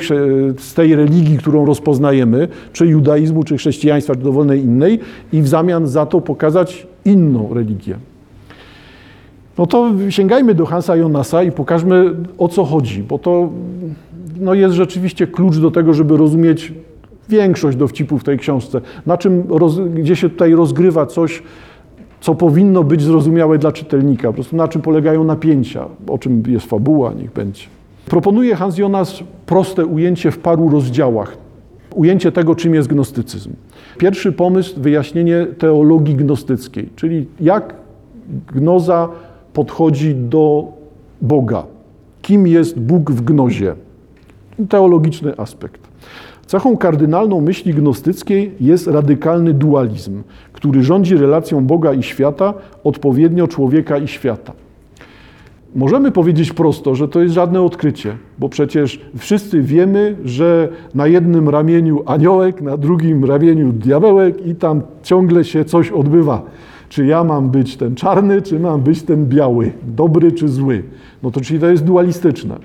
z 0.57 0.73
tej 0.73 0.95
religii, 0.95 1.37
którą 1.37 1.65
rozpoznajemy, 1.65 2.47
czy 2.73 2.87
judaizmu, 2.87 3.43
czy 3.43 3.57
chrześcijaństwa, 3.57 4.15
czy 4.15 4.21
dowolnej 4.21 4.61
innej, 4.63 4.99
i 5.33 5.41
w 5.41 5.47
zamian 5.47 5.87
za 5.87 6.05
to 6.05 6.21
pokazać 6.21 6.87
inną 7.05 7.53
religię. 7.53 7.97
No 9.57 9.67
to 9.67 9.91
sięgajmy 10.09 10.55
do 10.55 10.65
Hansa 10.65 10.95
Jonasa 10.95 11.43
i 11.43 11.51
pokażmy 11.51 12.15
o 12.37 12.47
co 12.47 12.65
chodzi, 12.65 13.03
bo 13.03 13.19
to 13.19 13.49
no 14.39 14.53
jest 14.53 14.75
rzeczywiście 14.75 15.27
klucz 15.27 15.57
do 15.57 15.71
tego, 15.71 15.93
żeby 15.93 16.17
rozumieć 16.17 16.73
większość 17.29 17.77
dowcipów 17.77 18.21
w 18.21 18.23
tej 18.23 18.37
książce, 18.37 18.81
na 19.05 19.17
czym, 19.17 19.43
gdzie 19.95 20.15
się 20.15 20.29
tutaj 20.29 20.53
rozgrywa 20.53 21.05
coś, 21.05 21.43
co 22.21 22.35
powinno 22.35 22.83
być 22.83 23.01
zrozumiałe 23.01 23.57
dla 23.57 23.71
czytelnika, 23.71 24.27
po 24.27 24.33
prostu 24.33 24.55
na 24.55 24.67
czym 24.67 24.81
polegają 24.81 25.23
napięcia, 25.23 25.85
o 26.07 26.17
czym 26.17 26.43
jest 26.47 26.65
fabuła, 26.65 27.13
niech 27.13 27.33
będzie. 27.33 27.63
Proponuje 28.05 28.55
Hans 28.55 28.77
Jonas 28.77 29.23
proste 29.45 29.85
ujęcie 29.85 30.31
w 30.31 30.37
paru 30.37 30.69
rozdziałach. 30.69 31.37
Ujęcie 31.95 32.31
tego, 32.31 32.55
czym 32.55 32.73
jest 32.73 32.87
gnostycyzm. 32.87 33.51
Pierwszy 33.97 34.31
pomysł, 34.31 34.81
wyjaśnienie 34.81 35.47
teologii 35.57 36.15
gnostyckiej, 36.15 36.89
czyli 36.95 37.27
jak 37.39 37.75
gnoza 38.53 39.09
podchodzi 39.53 40.15
do 40.15 40.73
Boga. 41.21 41.63
Kim 42.21 42.47
jest 42.47 42.79
Bóg 42.79 43.11
w 43.11 43.21
gnozie? 43.21 43.75
Teologiczny 44.69 45.33
aspekt. 45.37 45.81
Cechą 46.45 46.77
kardynalną 46.77 47.41
myśli 47.41 47.73
gnostyckiej 47.73 48.51
jest 48.59 48.87
radykalny 48.87 49.53
dualizm, 49.53 50.23
który 50.53 50.83
rządzi 50.83 51.17
relacją 51.17 51.65
Boga 51.65 51.93
i 51.93 52.03
świata, 52.03 52.53
odpowiednio 52.83 53.47
człowieka 53.47 53.97
i 53.97 54.07
świata. 54.07 54.53
Możemy 55.75 56.11
powiedzieć 56.11 56.53
prosto, 56.53 56.95
że 56.95 57.07
to 57.07 57.21
jest 57.21 57.33
żadne 57.33 57.61
odkrycie, 57.61 58.17
bo 58.39 58.49
przecież 58.49 59.01
wszyscy 59.17 59.61
wiemy, 59.61 60.15
że 60.25 60.69
na 60.95 61.07
jednym 61.07 61.49
ramieniu 61.49 62.03
aniołek, 62.05 62.61
na 62.61 62.77
drugim 62.77 63.25
ramieniu 63.25 63.73
diabełek 63.73 64.45
i 64.45 64.55
tam 64.55 64.81
ciągle 65.03 65.43
się 65.43 65.65
coś 65.65 65.91
odbywa. 65.91 66.41
Czy 66.89 67.05
ja 67.05 67.23
mam 67.23 67.49
być 67.49 67.77
ten 67.77 67.95
czarny, 67.95 68.41
czy 68.41 68.59
mam 68.59 68.81
być 68.81 69.03
ten 69.03 69.25
biały, 69.25 69.71
dobry 69.83 70.31
czy 70.31 70.49
zły? 70.49 70.83
No 71.23 71.31
to 71.31 71.41
czyli 71.41 71.59
to 71.59 71.67
jest 71.67 71.83
dualistyczne. 71.83 72.55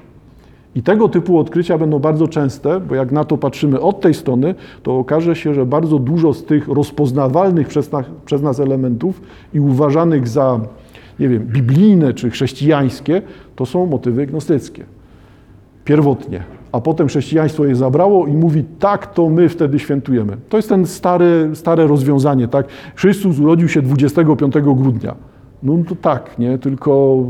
I 0.74 0.82
tego 0.82 1.08
typu 1.08 1.38
odkrycia 1.38 1.78
będą 1.78 1.98
bardzo 1.98 2.28
częste, 2.28 2.80
bo 2.80 2.94
jak 2.94 3.12
na 3.12 3.24
to 3.24 3.38
patrzymy 3.38 3.80
od 3.80 4.00
tej 4.00 4.14
strony, 4.14 4.54
to 4.82 4.98
okaże 4.98 5.36
się, 5.36 5.54
że 5.54 5.66
bardzo 5.66 5.98
dużo 5.98 6.34
z 6.34 6.44
tych 6.44 6.68
rozpoznawalnych 6.68 7.68
przez 7.68 7.92
nas, 7.92 8.06
przez 8.24 8.42
nas 8.42 8.60
elementów 8.60 9.20
i 9.54 9.60
uważanych 9.60 10.28
za 10.28 10.60
nie 11.20 11.28
wiem, 11.28 11.46
biblijne 11.46 12.14
czy 12.14 12.30
chrześcijańskie, 12.30 13.22
to 13.56 13.66
są 13.66 13.86
motywy 13.86 14.26
gnostyckie. 14.26 14.84
Pierwotnie. 15.84 16.42
A 16.72 16.80
potem 16.80 17.08
chrześcijaństwo 17.08 17.64
je 17.64 17.76
zabrało 17.76 18.26
i 18.26 18.32
mówi, 18.32 18.64
tak, 18.78 19.14
to 19.14 19.28
my 19.28 19.48
wtedy 19.48 19.78
świętujemy. 19.78 20.36
To 20.48 20.56
jest 20.56 20.68
ten 20.68 20.86
stare, 20.86 21.56
stare 21.56 21.86
rozwiązanie, 21.86 22.48
tak? 22.48 22.66
Chrystus 22.96 23.38
urodził 23.38 23.68
się 23.68 23.82
25 23.82 24.54
grudnia. 24.54 25.14
No 25.62 25.78
to 25.88 25.94
tak, 25.94 26.38
nie? 26.38 26.58
Tylko 26.58 27.22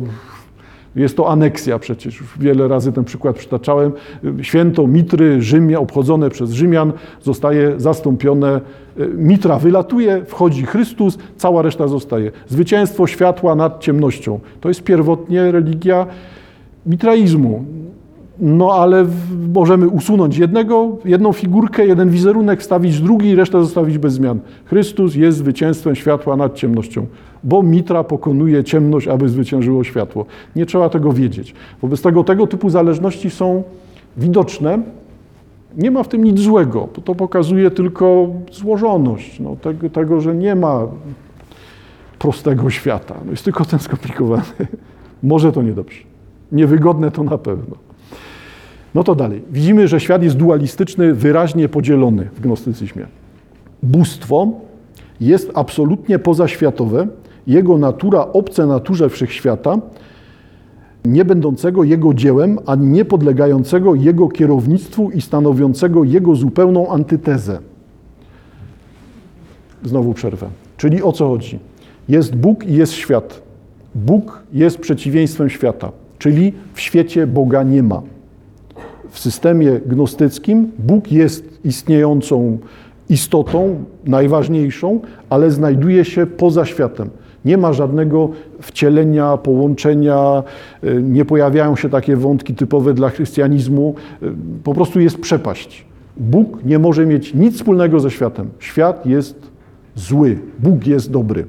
jest 0.97 1.17
to 1.17 1.29
aneksja 1.29 1.79
przecież. 1.79 2.23
Wiele 2.41 2.69
razy 2.69 2.93
ten 2.93 3.05
przykład 3.05 3.37
przytaczałem. 3.37 3.93
Święto 4.43 4.87
Mitry, 4.87 5.43
Rzymie, 5.43 5.81
obchodzone 5.81 6.31
przez 6.31 6.51
Rzymian, 6.51 6.93
zostaje 7.23 7.81
zastąpione. 7.81 8.61
Mitra 9.17 9.59
wylatuje, 9.59 10.25
wchodzi 10.25 10.67
Chrystus, 10.67 11.19
cała 11.37 11.63
reszta 11.63 11.89
zostaje. 11.89 12.31
Zwycięstwo 12.49 13.07
światła 13.07 13.55
nad 13.55 13.81
ciemnością. 13.81 14.41
To 14.61 14.69
jest 14.69 14.83
pierwotnie 14.83 15.53
religia 15.53 16.07
mitraizmu. 16.87 17.65
No 18.39 18.73
ale 18.73 19.07
możemy 19.55 19.89
usunąć 19.89 20.39
jednego, 20.39 20.99
jedną 21.05 21.33
figurkę, 21.33 21.87
jeden 21.87 22.11
wizerunek, 22.11 22.61
wstawić 22.61 23.01
drugi 23.01 23.29
i 23.29 23.35
resztę 23.35 23.63
zostawić 23.63 23.99
bez 23.99 24.13
zmian. 24.13 24.41
Chrystus 24.65 25.15
jest 25.15 25.39
zwycięstwem 25.39 25.95
światła 25.95 26.37
nad 26.37 26.55
ciemnością, 26.55 27.07
bo 27.45 27.63
Mitra 27.63 28.05
pokonuje 28.05 28.65
ciemność, 28.65 29.09
aby 29.09 29.29
zwyciężyło 29.29 29.85
światło. 29.85 30.27
Nie 30.57 30.67
trzeba 30.67 30.89
tego 30.89 31.13
wiedzieć. 31.13 31.55
Wobec 31.83 32.03
tego 32.03 32.25
tego 32.25 32.47
typu 32.47 32.71
zależności 32.71 33.31
są 33.31 33.63
widoczne. 34.17 34.79
Nie 35.77 35.91
ma 35.91 36.03
w 36.03 36.09
tym 36.09 36.25
nic 36.25 36.41
złego, 36.41 36.89
bo 36.97 37.03
to 37.03 37.15
pokazuje 37.15 37.71
tylko 37.71 38.29
złożoność 38.53 39.41
no, 39.41 39.57
tego, 39.57 39.91
tego, 39.91 40.21
że 40.21 40.35
nie 40.35 40.55
ma 40.55 40.87
prostego 42.19 42.71
świata. 42.71 43.15
No, 43.25 43.31
jest 43.31 43.45
tylko 43.45 43.65
ten 43.65 43.79
skomplikowany. 43.79 44.43
Może 45.23 45.53
to 45.53 45.63
niedobrze. 45.63 46.01
Niewygodne 46.53 47.11
to 47.11 47.25
na 47.25 47.39
pewno. 47.39 47.77
No 48.95 49.05
to 49.05 49.15
dalej. 49.15 49.43
Widzimy, 49.51 49.89
że 49.89 50.01
świat 50.01 50.23
jest 50.23 50.37
dualistyczny, 50.37 51.15
wyraźnie 51.15 51.69
podzielony 51.69 52.29
w 52.35 52.41
gnostycyzmie. 52.41 53.07
Bóstwo 53.83 54.49
jest 55.21 55.51
absolutnie 55.55 56.19
pozaświatowe, 56.19 57.07
jego 57.47 57.79
natura 57.79 58.27
obce 58.33 58.67
naturze 58.67 59.09
wszechświata, 59.09 59.79
nie 61.05 61.25
będącego 61.25 61.85
jego 61.85 62.15
dziełem, 62.15 62.59
ani 62.67 62.87
nie 62.87 63.05
podlegającego 63.05 63.95
jego 63.95 64.29
kierownictwu 64.29 65.11
i 65.11 65.21
stanowiącego 65.21 66.05
jego 66.05 66.35
zupełną 66.35 66.89
antytezę. 66.89 67.59
Znowu 69.85 70.15
przerwę. 70.15 70.49
Czyli 70.77 71.03
o 71.03 71.13
co 71.13 71.29
chodzi? 71.29 71.59
Jest 72.09 72.37
Bóg 72.37 72.65
i 72.65 72.75
jest 72.75 72.93
świat. 72.93 73.43
Bóg 73.95 74.43
jest 74.53 74.79
przeciwieństwem 74.79 75.51
świata, 75.51 75.93
czyli 76.19 76.53
w 76.75 76.81
świecie 76.81 77.27
Boga 77.27 77.63
nie 77.63 77.83
ma. 77.83 78.03
W 79.11 79.19
systemie 79.19 79.81
gnostyckim 79.87 80.71
Bóg 80.79 81.13
jest 81.13 81.65
istniejącą 81.65 82.59
istotą, 83.09 83.85
najważniejszą, 84.05 85.01
ale 85.31 85.51
znajduje 85.51 86.05
się 86.05 86.27
poza 86.27 86.65
światem. 86.65 87.11
Nie 87.45 87.59
ma 87.59 87.73
żadnego 87.73 88.31
wcielenia, 88.61 89.37
połączenia, 89.37 90.43
y, 90.85 91.03
nie 91.03 91.25
pojawiają 91.25 91.77
się 91.77 91.89
takie 91.89 92.17
wątki 92.17 92.55
typowe 92.55 92.95
dla 92.95 93.09
chrystianizmu. 93.09 93.95
Y, 94.23 94.33
po 94.65 94.75
prostu 94.75 95.01
jest 95.01 95.19
przepaść. 95.19 95.85
Bóg 96.17 96.65
nie 96.65 96.79
może 96.79 97.07
mieć 97.07 97.35
nic 97.35 97.57
wspólnego 97.57 98.01
ze 98.01 98.11
światem. 98.11 98.51
Świat 98.59 99.07
jest 99.07 99.51
zły, 99.95 100.39
Bóg 100.59 100.87
jest 100.87 101.11
dobry. 101.11 101.47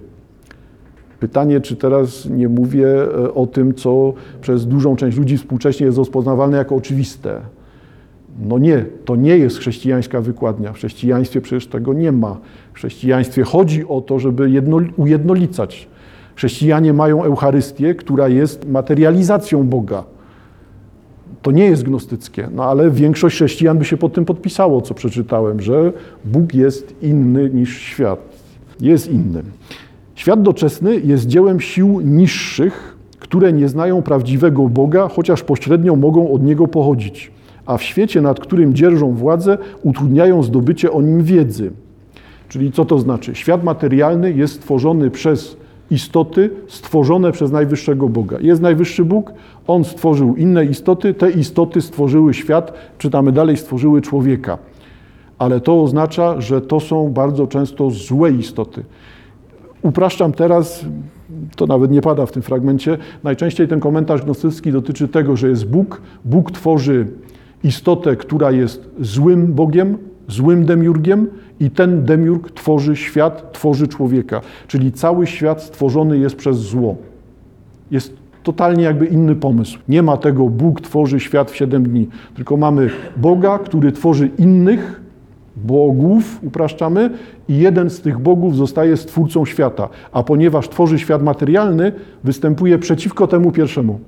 Pytanie, 1.20 1.62
czy 1.62 1.76
teraz 1.76 2.26
nie 2.26 2.50
mówię 2.50 2.88
e, 2.88 3.34
o 3.34 3.48
tym, 3.48 3.74
co 3.74 4.14
przez 4.42 4.68
dużą 4.68 4.96
część 4.96 5.18
ludzi 5.18 5.38
współcześnie 5.38 5.86
jest 5.86 5.98
rozpoznawalne 5.98 6.58
jako 6.58 6.76
oczywiste. 6.76 7.42
No 8.38 8.58
nie, 8.58 8.86
to 9.06 9.16
nie 9.16 9.38
jest 9.38 9.58
chrześcijańska 9.58 10.22
wykładnia. 10.22 10.74
W 10.74 10.76
chrześcijaństwie 10.76 11.42
przecież 11.42 11.68
tego 11.68 11.94
nie 11.94 12.12
ma. 12.12 12.38
W 12.74 12.76
chrześcijaństwie 12.76 13.44
chodzi 13.44 13.88
o 13.88 14.02
to, 14.02 14.20
żeby 14.20 14.50
jedno, 14.50 14.80
ujednolicać. 14.98 15.88
Chrześcijanie 16.36 16.94
mają 16.94 17.24
Eucharystię, 17.24 17.96
która 17.96 18.28
jest 18.28 18.70
materializacją 18.70 19.68
Boga. 19.68 20.04
To 21.42 21.52
nie 21.52 21.66
jest 21.66 21.84
gnostyckie, 21.84 22.50
no 22.52 22.64
ale 22.64 22.92
większość 22.92 23.36
chrześcijan 23.36 23.78
by 23.78 23.86
się 23.86 23.98
pod 23.98 24.14
tym 24.14 24.26
podpisało, 24.26 24.82
co 24.82 24.94
przeczytałem, 24.94 25.62
że 25.62 25.94
Bóg 26.26 26.54
jest 26.54 26.96
inny 27.02 27.50
niż 27.50 27.78
świat. 27.78 28.20
Jest 28.80 29.12
inny. 29.12 29.44
Świat 30.16 30.42
doczesny 30.42 31.00
jest 31.00 31.28
dziełem 31.28 31.60
sił 31.60 32.02
niższych, 32.02 32.98
które 33.20 33.54
nie 33.54 33.68
znają 33.68 34.02
prawdziwego 34.02 34.70
Boga, 34.70 35.08
chociaż 35.08 35.44
pośrednio 35.44 35.96
mogą 35.96 36.32
od 36.32 36.44
Niego 36.44 36.68
pochodzić, 36.68 37.32
a 37.68 37.78
w 37.78 37.84
świecie, 37.84 38.22
nad 38.22 38.40
którym 38.40 38.74
dzierżą 38.74 39.14
władzę, 39.14 39.58
utrudniają 39.84 40.44
zdobycie 40.44 40.92
o 40.92 41.02
nim 41.02 41.24
wiedzy. 41.24 41.72
Czyli 42.50 42.72
co 42.72 42.86
to 42.86 43.00
znaczy? 43.00 43.36
Świat 43.36 43.64
materialny 43.64 44.34
jest 44.34 44.54
stworzony 44.54 45.12
przez 45.12 45.58
istoty 45.92 46.50
stworzone 46.68 47.32
przez 47.32 47.52
najwyższego 47.52 48.10
Boga. 48.10 48.38
Jest 48.42 48.62
najwyższy 48.62 49.06
Bóg, 49.06 49.34
On 49.68 49.84
stworzył 49.84 50.36
inne 50.36 50.66
istoty, 50.66 51.14
te 51.14 51.32
istoty 51.32 51.82
stworzyły 51.82 52.34
świat, 52.34 52.74
czytamy 52.98 53.32
dalej, 53.32 53.58
stworzyły 53.58 54.02
człowieka. 54.02 54.58
Ale 55.40 55.62
to 55.62 55.84
oznacza, 55.84 56.42
że 56.42 56.62
to 56.62 56.80
są 56.80 57.10
bardzo 57.10 57.48
często 57.48 57.92
złe 57.92 58.32
istoty. 58.32 58.84
Upraszczam 59.82 60.32
teraz, 60.34 60.86
to 61.56 61.66
nawet 61.66 61.92
nie 61.92 62.02
pada 62.02 62.26
w 62.26 62.32
tym 62.32 62.42
fragmencie, 62.42 62.98
najczęściej 63.24 63.68
ten 63.68 63.80
komentarz 63.80 64.22
gnostycki 64.22 64.72
dotyczy 64.72 65.08
tego, 65.08 65.38
że 65.38 65.50
jest 65.50 65.70
Bóg, 65.70 66.02
Bóg 66.26 66.52
tworzy 66.52 67.08
istotę, 67.64 68.16
która 68.16 68.52
jest 68.52 68.90
złym 69.00 69.54
Bogiem, 69.54 69.98
złym 70.28 70.66
demiurgiem 70.66 71.28
i 71.60 71.72
ten 71.72 72.04
demiurg 72.06 72.52
tworzy 72.52 72.96
świat, 72.96 73.54
tworzy 73.54 73.88
człowieka. 73.88 74.42
Czyli 74.68 74.92
cały 74.92 75.28
świat 75.28 75.64
stworzony 75.64 76.18
jest 76.18 76.36
przez 76.36 76.58
zło. 76.58 76.96
Jest 77.92 78.14
totalnie 78.44 78.84
jakby 78.84 79.06
inny 79.06 79.36
pomysł. 79.36 79.80
Nie 79.88 80.04
ma 80.04 80.18
tego 80.18 80.50
Bóg 80.50 80.82
tworzy 80.82 81.20
świat 81.20 81.52
w 81.52 81.56
siedem 81.56 81.84
dni, 81.84 82.08
tylko 82.36 82.58
mamy 82.58 82.90
Boga, 83.18 83.60
który 83.60 83.92
tworzy 83.92 84.30
innych, 84.38 85.02
bogów, 85.56 86.40
upraszczamy, 86.44 87.10
i 87.50 87.58
jeden 87.58 87.90
z 87.90 88.02
tych 88.02 88.20
bogów 88.20 88.56
zostaje 88.56 88.98
stwórcą 88.98 89.46
świata. 89.46 89.90
A 90.12 90.24
ponieważ 90.24 90.70
tworzy 90.70 91.00
świat 91.00 91.24
materialny, 91.24 91.92
występuje 92.24 92.80
przeciwko 92.80 93.28
temu 93.28 93.52
pierwszemu. 93.52 94.00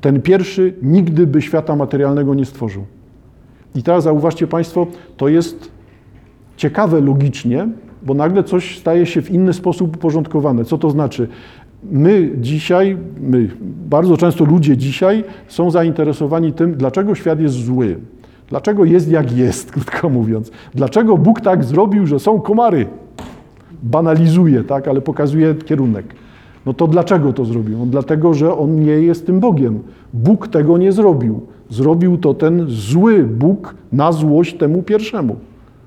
Ten 0.00 0.22
pierwszy 0.22 0.74
nigdy 0.82 1.26
by 1.26 1.42
świata 1.42 1.76
materialnego 1.76 2.34
nie 2.34 2.44
stworzył. 2.44 2.84
I 3.74 3.82
teraz 3.82 4.04
zauważcie 4.04 4.46
Państwo, 4.46 4.86
to 5.16 5.28
jest 5.28 5.70
ciekawe 6.56 7.00
logicznie, 7.00 7.68
bo 8.02 8.14
nagle 8.14 8.44
coś 8.44 8.78
staje 8.78 9.06
się 9.06 9.22
w 9.22 9.30
inny 9.30 9.52
sposób 9.52 9.96
uporządkowane. 9.96 10.64
Co 10.64 10.78
to 10.78 10.90
znaczy? 10.90 11.28
My 11.90 12.30
dzisiaj, 12.36 12.96
my, 13.20 13.48
bardzo 13.88 14.16
często 14.16 14.44
ludzie 14.44 14.76
dzisiaj 14.76 15.24
są 15.48 15.70
zainteresowani 15.70 16.52
tym, 16.52 16.74
dlaczego 16.74 17.14
świat 17.14 17.40
jest 17.40 17.54
zły. 17.54 17.96
Dlaczego 18.48 18.84
jest 18.84 19.10
jak 19.10 19.32
jest, 19.36 19.70
krótko 19.72 20.08
mówiąc? 20.08 20.50
Dlaczego 20.74 21.18
Bóg 21.18 21.40
tak 21.40 21.64
zrobił, 21.64 22.06
że 22.06 22.18
są 22.18 22.40
komary? 22.40 22.86
Banalizuje, 23.82 24.64
tak, 24.64 24.88
ale 24.88 25.00
pokazuje 25.00 25.54
kierunek. 25.54 26.14
No 26.66 26.74
to 26.74 26.86
dlaczego 26.86 27.32
to 27.32 27.44
zrobił? 27.44 27.78
No 27.78 27.86
dlatego, 27.86 28.34
że 28.34 28.58
on 28.58 28.84
nie 28.84 28.92
jest 28.92 29.26
tym 29.26 29.40
Bogiem. 29.40 29.78
Bóg 30.12 30.48
tego 30.48 30.78
nie 30.78 30.92
zrobił. 30.92 31.40
Zrobił 31.70 32.18
to 32.18 32.34
ten 32.34 32.64
zły 32.68 33.24
Bóg 33.24 33.74
na 33.92 34.12
złość 34.12 34.54
temu 34.54 34.82
pierwszemu. 34.82 35.36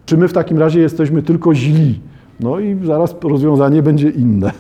Czy 0.06 0.18
my 0.18 0.28
w 0.28 0.34
takim 0.34 0.58
razie 0.58 0.80
jesteśmy 0.80 1.24
tylko 1.24 1.56
źli? 1.56 2.00
No 2.40 2.60
i 2.60 2.78
zaraz 2.86 3.16
rozwiązanie 3.24 3.84
będzie 3.84 4.10
inne. 4.10 4.52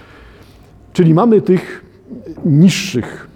Czyli 0.92 1.14
mamy 1.14 1.40
tych 1.42 1.84
niższych 2.44 3.29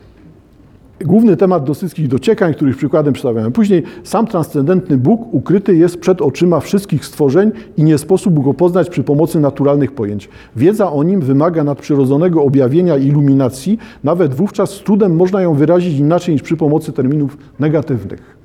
Główny 1.05 1.37
temat 1.37 1.64
dosyckich 1.64 2.09
dociekań, 2.09 2.55
których 2.55 2.77
przykładem 2.77 3.12
przedstawiamy 3.12 3.51
później, 3.51 3.83
sam 4.05 4.27
transcendentny 4.27 4.99
Bóg 4.99 5.35
ukryty 5.35 5.77
jest 5.77 6.01
przed 6.01 6.23
oczyma 6.23 6.61
wszystkich 6.61 7.05
stworzeń 7.05 7.53
i 7.77 7.85
nie 7.85 7.99
sposób 7.99 8.45
go 8.45 8.55
poznać 8.55 8.90
przy 8.90 9.05
pomocy 9.05 9.40
naturalnych 9.40 9.93
pojęć. 9.93 10.29
Wiedza 10.57 10.93
o 10.93 11.03
nim 11.03 11.21
wymaga 11.21 11.64
nadprzyrodzonego 11.64 12.43
objawienia 12.43 12.97
i 12.97 13.07
iluminacji, 13.07 13.79
nawet 14.05 14.35
wówczas 14.35 14.71
z 14.71 14.81
trudem 14.81 15.17
można 15.17 15.43
ją 15.43 15.55
wyrazić 15.55 15.99
inaczej 15.99 16.35
niż 16.35 16.43
przy 16.43 16.57
pomocy 16.57 16.93
terminów 16.93 17.38
negatywnych. 17.61 18.37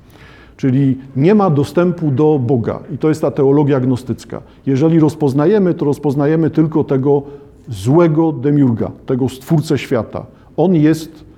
Czyli 0.56 0.98
nie 1.16 1.34
ma 1.34 1.50
dostępu 1.50 2.10
do 2.10 2.38
Boga 2.38 2.80
i 2.94 2.98
to 2.98 3.08
jest 3.08 3.20
ta 3.20 3.30
teologia 3.30 3.80
gnostycka. 3.80 4.42
Jeżeli 4.66 5.00
rozpoznajemy, 5.00 5.74
to 5.74 5.84
rozpoznajemy 5.84 6.50
tylko 6.50 6.84
tego 6.84 7.22
złego 7.68 8.32
demiurga, 8.32 8.90
tego 9.06 9.28
stwórcę 9.28 9.78
świata. 9.78 10.26
On 10.56 10.74
jest 10.74 11.29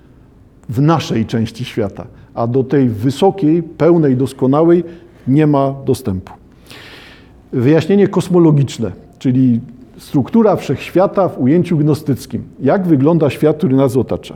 w 0.72 0.80
naszej 0.80 1.26
części 1.26 1.64
świata, 1.64 2.06
a 2.34 2.46
do 2.46 2.64
tej 2.64 2.88
wysokiej, 2.88 3.62
pełnej, 3.62 4.16
doskonałej 4.16 4.84
nie 5.28 5.46
ma 5.46 5.74
dostępu. 5.86 6.32
Wyjaśnienie 7.52 8.08
kosmologiczne, 8.08 8.92
czyli 9.18 9.60
struktura 9.98 10.56
wszechświata 10.56 11.28
w 11.28 11.40
ujęciu 11.40 11.76
gnostyckim. 11.76 12.42
Jak 12.60 12.86
wygląda 12.86 13.30
świat, 13.30 13.56
który 13.56 13.76
nas 13.76 13.96
otacza? 13.96 14.34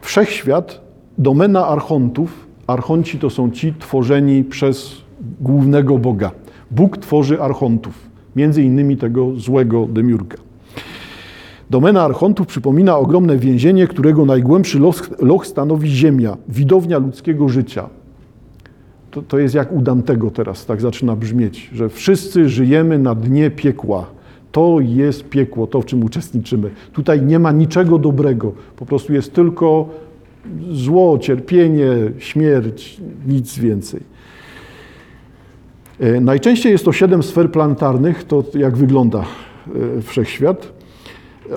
Wszechświat, 0.00 0.80
domena 1.18 1.66
archontów. 1.66 2.46
Archonci 2.66 3.18
to 3.18 3.30
są 3.30 3.50
ci 3.50 3.74
tworzeni 3.78 4.44
przez 4.44 4.96
głównego 5.40 5.98
Boga. 5.98 6.30
Bóg 6.70 6.98
tworzy 6.98 7.42
archontów, 7.42 7.94
między 8.36 8.62
innymi 8.62 8.96
tego 8.96 9.36
złego 9.36 9.86
demiurga. 9.86 10.36
Domena 11.70 12.02
archontów 12.02 12.46
przypomina 12.46 12.98
ogromne 12.98 13.36
więzienie, 13.36 13.86
którego 13.86 14.24
najgłębszy 14.24 14.78
loch, 14.78 15.10
loch 15.22 15.46
stanowi 15.46 15.90
ziemia, 15.90 16.36
widownia 16.48 16.98
ludzkiego 16.98 17.48
życia. 17.48 17.88
To, 19.10 19.22
to 19.22 19.38
jest 19.38 19.54
jak 19.54 19.72
u 19.72 19.82
Dantego 19.82 20.30
teraz, 20.30 20.66
tak 20.66 20.80
zaczyna 20.80 21.16
brzmieć, 21.16 21.70
że 21.72 21.88
wszyscy 21.88 22.48
żyjemy 22.48 22.98
na 22.98 23.14
dnie 23.14 23.50
piekła. 23.50 24.06
To 24.52 24.76
jest 24.80 25.24
piekło, 25.24 25.66
to 25.66 25.80
w 25.80 25.86
czym 25.86 26.04
uczestniczymy. 26.04 26.70
Tutaj 26.92 27.22
nie 27.22 27.38
ma 27.38 27.52
niczego 27.52 27.98
dobrego, 27.98 28.52
po 28.76 28.86
prostu 28.86 29.12
jest 29.12 29.34
tylko 29.34 29.88
zło, 30.72 31.18
cierpienie, 31.18 31.88
śmierć, 32.18 33.00
nic 33.26 33.58
więcej. 33.58 34.00
E, 36.00 36.20
najczęściej 36.20 36.72
jest 36.72 36.84
to 36.84 36.92
siedem 36.92 37.22
sfer 37.22 37.52
planetarnych, 37.52 38.24
to 38.24 38.44
jak 38.54 38.76
wygląda 38.76 39.24
e, 39.98 40.02
wszechświat 40.02 40.79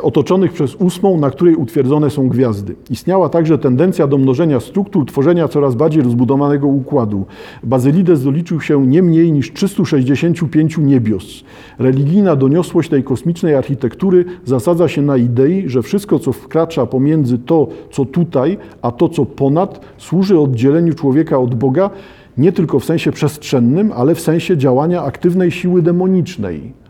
otoczonych 0.02 0.54
przez 0.54 0.76
ósmą, 0.76 1.20
na 1.20 1.30
której 1.30 1.56
utwierdzone 1.56 2.10
są 2.10 2.28
gwiazdy. 2.28 2.76
Istniała 2.90 3.30
także 3.30 3.58
tendencja 3.58 4.08
do 4.08 4.18
mnożenia 4.18 4.60
struktur, 4.60 5.06
tworzenia 5.06 5.48
coraz 5.48 5.76
bardziej 5.76 6.04
rozbudowanego 6.04 6.68
układu. 6.68 7.26
Bazylides 7.64 8.24
doliczył 8.24 8.62
się 8.62 8.88
nie 8.88 9.04
mniej 9.04 9.32
niż 9.32 9.54
365 9.54 10.78
niebios. 10.78 11.44
Religijna 11.80 12.36
doniosłość 12.36 12.90
tej 12.90 13.04
kosmicznej 13.04 13.56
architektury 13.56 14.26
zasadza 14.46 14.88
się 14.88 15.02
na 15.02 15.18
idei, 15.18 15.70
że 15.70 15.82
wszystko, 15.82 16.20
co 16.20 16.34
wkracza 16.34 16.86
pomiędzy 16.86 17.38
to, 17.38 17.68
co 17.92 18.06
tutaj, 18.06 18.58
a 18.82 18.92
to, 18.92 19.10
co 19.10 19.26
ponad, 19.26 19.86
służy 19.98 20.40
oddzieleniu 20.40 20.94
człowieka 20.94 21.38
od 21.38 21.56
Boga, 21.56 21.90
nie 22.38 22.52
tylko 22.52 22.80
w 22.80 22.86
sensie 22.86 23.12
przestrzennym, 23.12 23.92
ale 23.96 24.16
w 24.16 24.22
sensie 24.22 24.58
działania 24.58 25.04
aktywnej 25.04 25.52
siły 25.52 25.82
demonicznej 25.82 26.83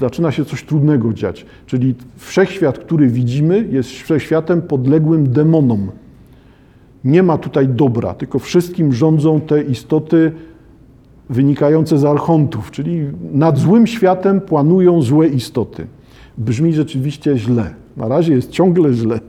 zaczyna 0.00 0.32
się 0.32 0.44
coś 0.44 0.64
trudnego 0.64 1.12
dziać. 1.12 1.46
Czyli 1.66 1.94
wszechświat, 2.16 2.78
który 2.78 3.08
widzimy, 3.08 3.68
jest 3.70 3.90
wszechświatem 3.90 4.62
podległym 4.62 5.28
demonom. 5.28 5.90
Nie 7.04 7.22
ma 7.22 7.38
tutaj 7.38 7.68
dobra, 7.68 8.14
tylko 8.14 8.38
wszystkim 8.38 8.92
rządzą 8.92 9.40
te 9.40 9.62
istoty 9.62 10.32
wynikające 11.30 11.98
z 11.98 12.04
archontów, 12.04 12.70
czyli 12.70 13.06
nad 13.32 13.58
złym 13.58 13.86
światem 13.86 14.40
planują 14.40 15.02
złe 15.02 15.26
istoty. 15.26 15.86
brzmi 16.38 16.72
rzeczywiście 16.72 17.38
źle. 17.38 17.74
Na 17.96 18.08
razie 18.08 18.34
jest 18.34 18.50
ciągle 18.50 18.92
źle. 18.92 19.20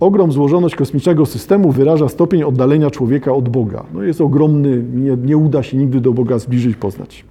Ogrom 0.00 0.32
złożoność 0.32 0.74
kosmicznego 0.74 1.26
systemu 1.26 1.72
wyraża 1.72 2.08
stopień 2.08 2.42
oddalenia 2.42 2.90
człowieka 2.90 3.32
od 3.32 3.48
Boga. 3.48 3.84
No 3.94 4.02
jest 4.02 4.20
ogromny, 4.20 4.82
nie, 4.94 5.16
nie 5.16 5.36
uda 5.36 5.62
się 5.62 5.76
nigdy 5.76 6.00
do 6.00 6.12
Boga 6.12 6.38
zbliżyć, 6.38 6.76
poznać. 6.76 7.24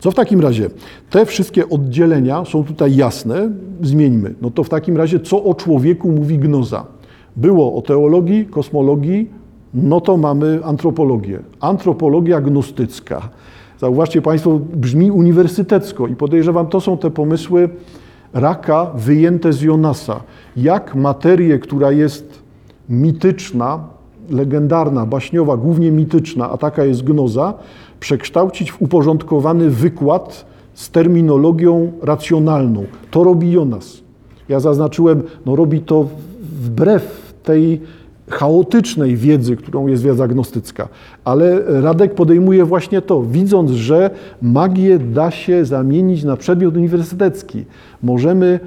Co 0.00 0.10
w 0.10 0.14
takim 0.14 0.40
razie? 0.40 0.70
Te 1.10 1.26
wszystkie 1.26 1.68
oddzielenia 1.68 2.44
są 2.44 2.64
tutaj 2.64 2.96
jasne, 2.96 3.50
zmieńmy. 3.82 4.34
No 4.42 4.50
to 4.50 4.64
w 4.64 4.68
takim 4.68 4.96
razie, 4.96 5.20
co 5.20 5.44
o 5.44 5.54
człowieku 5.54 6.12
mówi 6.12 6.38
gnoza? 6.38 6.84
Było 7.36 7.74
o 7.74 7.82
teologii, 7.82 8.46
kosmologii, 8.46 9.30
no 9.74 10.00
to 10.00 10.16
mamy 10.16 10.60
antropologię. 10.64 11.38
Antropologia 11.60 12.40
gnostycka. 12.40 13.28
Zauważcie 13.80 14.22
Państwo, 14.22 14.60
brzmi 14.74 15.10
uniwersytecko 15.10 16.06
i 16.06 16.16
podejrzewam, 16.16 16.66
to 16.66 16.80
są 16.80 16.98
te 16.98 17.10
pomysły 17.10 17.68
Raka 18.34 18.90
wyjęte 18.94 19.52
z 19.52 19.62
Jonasa. 19.62 20.20
Jak 20.56 20.94
materię, 20.94 21.58
która 21.58 21.92
jest 21.92 22.42
mityczna, 22.88 23.84
legendarna, 24.30 25.06
baśniowa, 25.06 25.56
głównie 25.56 25.90
mityczna, 25.90 26.50
a 26.50 26.56
taka 26.56 26.84
jest 26.84 27.04
gnoza, 27.04 27.54
przekształcić 28.00 28.72
w 28.72 28.82
uporządkowany 28.82 29.70
wykład 29.70 30.46
z 30.74 30.90
terminologią 30.90 31.92
racjonalną. 32.02 32.84
To 33.10 33.24
robi 33.24 33.52
Jonas. 33.52 34.00
Ja 34.48 34.60
zaznaczyłem, 34.60 35.22
no 35.46 35.56
robi 35.56 35.80
to 35.80 36.08
wbrew 36.62 37.34
tej 37.42 37.80
chaotycznej 38.30 39.16
wiedzy, 39.16 39.56
którą 39.56 39.86
jest 39.86 40.02
wiedza 40.02 40.28
gnostycka. 40.28 40.88
Ale 41.24 41.62
Radek 41.82 42.14
podejmuje 42.14 42.64
właśnie 42.64 43.02
to, 43.02 43.22
widząc, 43.22 43.70
że 43.70 44.10
magię 44.42 44.98
da 44.98 45.30
się 45.30 45.64
zamienić 45.64 46.24
na 46.24 46.36
przedmiot 46.36 46.76
uniwersytecki. 46.76 47.64
Możemy 48.02 48.60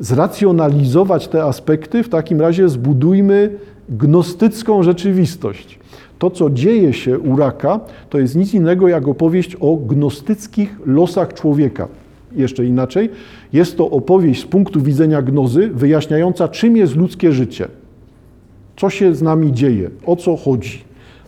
zracjonalizować 0.00 1.28
te 1.28 1.44
aspekty, 1.44 2.02
w 2.02 2.08
takim 2.08 2.40
razie 2.40 2.68
zbudujmy 2.68 3.50
gnostycką 3.88 4.82
rzeczywistość. 4.82 5.78
To, 6.20 6.30
co 6.30 6.50
dzieje 6.50 6.92
się 6.92 7.18
u 7.18 7.36
raka, 7.36 7.80
to 8.10 8.18
jest 8.18 8.36
nic 8.36 8.54
innego 8.54 8.88
jak 8.88 9.08
opowieść 9.08 9.56
o 9.60 9.76
gnostyckich 9.76 10.76
losach 10.86 11.34
człowieka. 11.34 11.88
Jeszcze 12.32 12.64
inaczej, 12.64 13.10
jest 13.52 13.76
to 13.76 13.90
opowieść 13.90 14.42
z 14.42 14.46
punktu 14.46 14.80
widzenia 14.80 15.22
gnozy, 15.22 15.70
wyjaśniająca, 15.74 16.48
czym 16.48 16.76
jest 16.76 16.96
ludzkie 16.96 17.32
życie. 17.32 17.68
Co 18.76 18.90
się 18.90 19.14
z 19.14 19.22
nami 19.22 19.52
dzieje, 19.52 19.90
o 20.06 20.16
co 20.16 20.36
chodzi. 20.36 20.78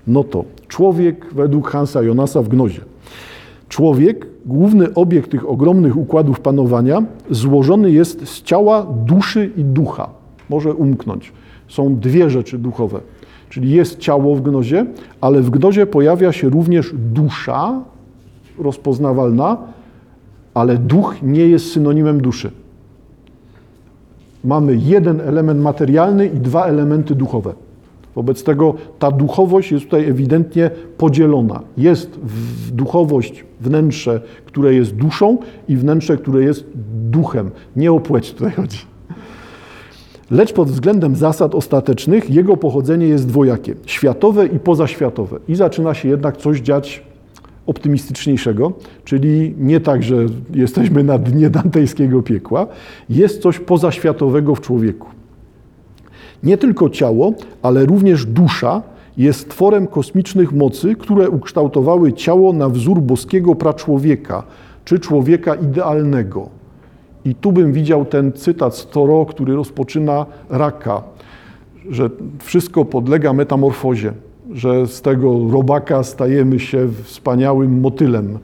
No 0.07 0.25
to 0.25 0.45
człowiek 0.69 1.27
według 1.35 1.69
Hansa 1.69 2.03
Jonasa 2.03 2.43
w 2.43 2.49
gnozie. 2.49 2.81
Człowiek, 3.69 4.27
główny 4.47 4.95
obiekt 4.95 5.31
tych 5.31 5.49
ogromnych 5.49 5.97
układów 5.97 6.41
panowania, 6.41 7.03
złożony 7.31 7.91
jest 7.91 8.29
z 8.29 8.43
ciała, 8.43 8.87
duszy 9.07 9.51
i 9.57 9.65
ducha. 9.65 10.11
Może 10.49 10.75
umknąć. 10.75 11.33
Są 11.69 11.97
dwie 11.97 12.31
rzeczy 12.31 12.59
duchowe. 12.59 13.01
Czyli 13.53 13.71
jest 13.71 13.99
ciało 13.99 14.37
w 14.37 14.43
gnozie, 14.43 14.87
ale 15.21 15.41
w 15.41 15.51
gnozie 15.51 15.87
pojawia 15.87 16.33
się 16.33 16.49
również 16.49 16.95
dusza 16.95 17.81
rozpoznawalna, 18.59 19.57
ale 20.55 20.79
duch 20.79 21.17
nie 21.23 21.47
jest 21.49 21.73
synonimem 21.73 22.21
duszy. 22.21 22.51
Mamy 24.45 24.77
jeden 24.77 25.21
element 25.21 25.61
materialny 25.61 26.27
i 26.27 26.39
dwa 26.39 26.65
elementy 26.65 27.15
duchowe. 27.15 27.55
Wobec 28.15 28.45
tego 28.45 28.75
ta 28.99 29.11
duchowość 29.11 29.73
jest 29.73 29.85
tutaj 29.85 30.09
ewidentnie 30.09 30.71
podzielona. 30.99 31.61
Jest 31.77 32.19
duchowość, 32.73 33.45
wnętrze, 33.61 34.21
które 34.47 34.75
jest 34.75 34.95
duszą 34.95 35.39
i 35.69 35.77
wnętrze, 35.77 36.17
które 36.17 36.43
jest 36.43 36.65
duchem. 37.11 37.51
Nie 37.77 37.93
o 37.93 38.01
płeć 38.01 38.33
tutaj 38.33 38.53
chodzi. 38.53 38.92
Lecz 40.31 40.53
pod 40.53 40.71
względem 40.71 41.17
zasad 41.17 41.55
ostatecznych 41.55 42.31
jego 42.31 42.57
pochodzenie 42.57 43.07
jest 43.07 43.29
dwojakie 43.29 43.75
światowe 43.87 44.47
i 44.47 44.59
pozaświatowe. 44.59 45.39
I 45.49 45.55
zaczyna 45.55 45.95
się 45.95 46.09
jednak 46.09 46.37
coś 46.37 46.61
dziać 46.61 47.05
optymistyczniejszego, 47.67 48.73
czyli 49.05 49.55
nie 49.59 49.81
tak, 49.81 50.03
że 50.03 50.17
jesteśmy 50.55 51.05
na 51.05 51.19
dnie 51.19 51.51
dantejskiego 51.51 52.23
piekła, 52.23 52.67
jest 53.09 53.43
coś 53.43 53.59
pozaświatowego 53.59 54.55
w 54.55 54.61
człowieku. 54.61 55.09
Nie 56.43 56.59
tylko 56.59 56.91
ciało, 56.91 57.33
ale 57.63 57.87
również 57.87 58.27
dusza 58.27 58.83
jest 59.17 59.49
tworem 59.49 59.87
kosmicznych 59.87 60.53
mocy, 60.53 60.95
które 60.95 61.31
ukształtowały 61.31 62.13
ciało 62.13 62.53
na 62.53 62.69
wzór 62.69 63.01
boskiego 63.01 63.55
praczłowieka, 63.55 64.43
czy 64.85 64.99
człowieka 64.99 65.55
idealnego. 65.55 66.62
I 67.25 67.35
tu 67.35 67.53
bym 67.53 67.73
widział 67.73 68.05
ten 68.05 68.33
cytat 68.33 68.77
z 68.77 68.87
Toro, 68.87 69.27
który 69.27 69.55
rozpoczyna 69.55 70.27
raka, 70.51 71.03
że 71.91 72.11
wszystko 72.39 72.85
podlega 72.85 73.33
metamorfozie, 73.33 74.13
że 74.53 74.87
z 74.87 75.03
tego 75.03 75.51
robaka 75.51 76.03
stajemy 76.03 76.61
się 76.61 76.89
wspaniałym 77.05 77.81
motylem. 77.81 78.39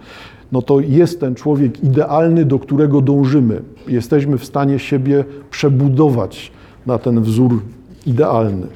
No 0.52 0.62
to 0.62 0.80
jest 0.80 1.20
ten 1.20 1.34
człowiek 1.34 1.84
idealny, 1.84 2.44
do 2.44 2.58
którego 2.58 3.00
dążymy. 3.00 3.62
Jesteśmy 3.88 4.38
w 4.38 4.44
stanie 4.44 4.78
siebie 4.78 5.24
przebudować 5.50 6.52
na 6.86 6.98
ten 6.98 7.22
wzór 7.22 7.62
idealny. 8.06 8.66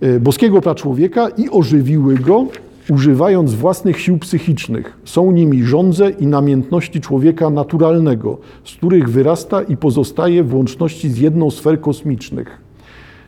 E, 0.00 0.20
boskiego 0.20 0.60
praczłowieka 0.60 1.28
i 1.28 1.50
ożywiły 1.50 2.14
go 2.14 2.46
używając 2.90 3.54
własnych 3.54 4.00
sił 4.00 4.18
psychicznych. 4.18 4.98
Są 5.04 5.32
nimi 5.32 5.62
żądze 5.62 6.10
i 6.10 6.26
namiętności 6.26 7.00
człowieka 7.00 7.50
naturalnego, 7.50 8.38
z 8.64 8.74
których 8.74 9.10
wyrasta 9.10 9.62
i 9.62 9.76
pozostaje 9.76 10.44
w 10.44 10.54
łączności 10.54 11.10
z 11.10 11.18
jedną 11.18 11.50
sfer 11.50 11.80
kosmicznych. 11.80 12.68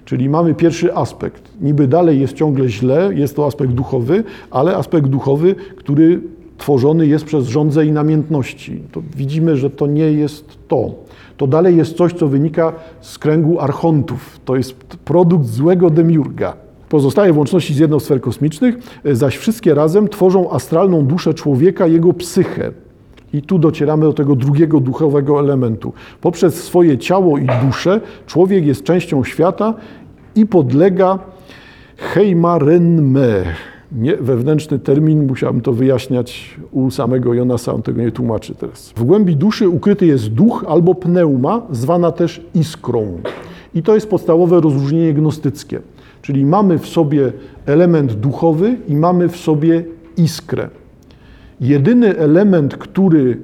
Czyli 0.04 0.28
mamy 0.28 0.54
pierwszy 0.54 0.94
aspekt. 0.94 1.50
Niby 1.60 1.88
dalej 1.88 2.20
jest 2.20 2.34
ciągle 2.34 2.68
źle, 2.68 3.10
jest 3.14 3.36
to 3.36 3.46
aspekt 3.46 3.72
duchowy, 3.72 4.24
ale 4.50 4.76
aspekt 4.76 5.06
duchowy, 5.06 5.54
który 5.76 6.20
tworzony 6.58 7.06
jest 7.06 7.24
przez 7.24 7.46
żądze 7.46 7.86
i 7.86 7.92
namiętności. 7.92 8.82
To 8.92 9.02
widzimy, 9.16 9.56
że 9.56 9.70
to 9.70 9.86
nie 9.86 10.12
jest 10.12 10.58
to. 10.68 10.94
To 11.36 11.46
dalej 11.46 11.76
jest 11.76 11.96
coś, 11.96 12.12
co 12.12 12.28
wynika 12.28 12.72
z 13.00 13.18
kręgu 13.18 13.60
archontów. 13.60 14.40
To 14.44 14.56
jest 14.56 14.74
produkt 15.04 15.46
złego 15.46 15.90
demiurga. 15.90 16.69
Pozostaje 16.90 17.32
w 17.32 17.38
łączności 17.38 17.74
z 17.74 17.78
jedną 17.78 18.00
sfer 18.00 18.20
kosmicznych, 18.20 18.74
zaś 19.04 19.36
wszystkie 19.36 19.74
razem 19.74 20.08
tworzą 20.08 20.50
astralną 20.50 21.06
duszę 21.06 21.34
człowieka, 21.34 21.86
jego 21.86 22.12
psychę. 22.12 22.72
I 23.32 23.42
tu 23.42 23.58
docieramy 23.58 24.02
do 24.02 24.12
tego 24.12 24.36
drugiego 24.36 24.80
duchowego 24.80 25.40
elementu. 25.40 25.92
Poprzez 26.20 26.64
swoje 26.64 26.98
ciało 26.98 27.38
i 27.38 27.46
duszę 27.66 28.00
człowiek 28.26 28.66
jest 28.66 28.84
częścią 28.84 29.24
świata 29.24 29.74
i 30.34 30.46
podlega 30.46 31.18
heimarenme. 31.96 33.44
Nie, 33.92 34.16
wewnętrzny 34.16 34.78
termin, 34.78 35.26
musiałem 35.26 35.60
to 35.60 35.72
wyjaśniać 35.72 36.56
u 36.70 36.90
samego 36.90 37.34
Jonasa, 37.34 37.74
on 37.74 37.82
tego 37.82 38.02
nie 38.02 38.12
tłumaczy 38.12 38.54
teraz. 38.54 38.92
W 38.96 39.04
głębi 39.04 39.36
duszy 39.36 39.68
ukryty 39.68 40.06
jest 40.06 40.28
duch 40.28 40.64
albo 40.68 40.94
pneuma, 40.94 41.62
zwana 41.70 42.12
też 42.12 42.40
iskrą. 42.54 43.20
I 43.74 43.82
to 43.82 43.94
jest 43.94 44.10
podstawowe 44.10 44.60
rozróżnienie 44.60 45.14
gnostyckie. 45.14 45.80
Czyli 46.22 46.46
mamy 46.46 46.78
w 46.78 46.86
sobie 46.86 47.32
element 47.66 48.12
duchowy 48.12 48.76
i 48.88 48.96
mamy 48.96 49.28
w 49.28 49.36
sobie 49.36 49.84
iskrę. 50.16 50.68
Jedyny 51.60 52.18
element, 52.18 52.76
który 52.76 53.40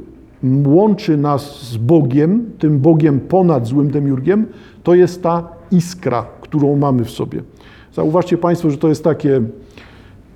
łączy 0.66 1.16
nas 1.16 1.62
z 1.62 1.76
Bogiem, 1.76 2.50
tym 2.58 2.78
Bogiem 2.78 3.20
ponad 3.20 3.66
złym 3.66 3.90
demiurgiem, 3.90 4.46
to 4.82 4.94
jest 4.94 5.22
ta 5.22 5.48
iskra, 5.70 6.26
którą 6.40 6.76
mamy 6.76 7.04
w 7.04 7.10
sobie. 7.10 7.42
Zauważcie 7.94 8.38
Państwo, 8.38 8.70
że 8.70 8.76
to 8.78 8.88
jest 8.88 9.04
takie 9.04 9.40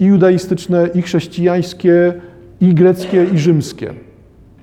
i 0.00 0.05
judaistyczne, 0.05 0.88
i 0.94 1.03
chrześcijańskie, 1.03 2.14
i 2.61 2.74
greckie, 2.74 3.26
i 3.35 3.38
rzymskie. 3.38 3.94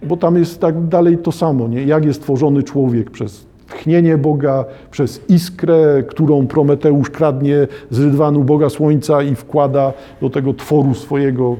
Bo 0.03 0.17
tam 0.17 0.35
jest 0.37 0.59
tak 0.59 0.87
dalej 0.87 1.17
to 1.17 1.31
samo, 1.31 1.67
nie? 1.67 1.83
jak 1.83 2.05
jest 2.05 2.21
tworzony 2.21 2.63
człowiek 2.63 3.11
przez 3.11 3.45
tchnienie 3.67 4.17
Boga, 4.17 4.65
przez 4.91 5.29
iskrę, 5.29 6.03
którą 6.07 6.47
Prometeusz 6.47 7.09
kradnie 7.09 7.67
z 7.89 7.99
rydwanu 7.99 8.43
Boga 8.43 8.69
Słońca 8.69 9.23
i 9.23 9.35
wkłada 9.35 9.93
do 10.21 10.29
tego 10.29 10.53
tworu 10.53 10.93
swojego. 10.93 11.55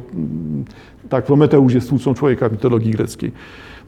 Tak, 1.09 1.25
Prometeusz 1.25 1.73
jest 1.73 1.87
twórcą 1.87 2.13
człowieka 2.13 2.49
w 2.49 2.51
mitologii 2.51 2.91
greckiej. 2.91 3.31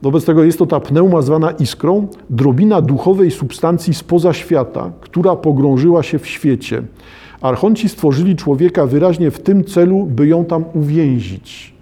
Wobec 0.02 0.26
tego 0.26 0.44
jest 0.44 0.60
to 0.60 0.66
ta 0.66 0.80
pneuma 0.80 1.22
zwana 1.22 1.52
iskrą, 1.52 2.08
drobina 2.30 2.82
duchowej 2.82 3.32
substancji 3.32 3.94
spoza 3.94 4.34
świata, 4.34 4.92
która 5.02 5.36
pogrążyła 5.36 6.04
się 6.04 6.20
w 6.20 6.28
świecie. 6.28 6.84
Archonci 7.42 7.90
stworzyli 7.90 8.36
człowieka 8.36 8.86
wyraźnie 8.86 9.32
w 9.32 9.40
tym 9.40 9.64
celu, 9.64 10.06
by 10.06 10.28
ją 10.28 10.46
tam 10.46 10.66
uwięzić. 10.74 11.74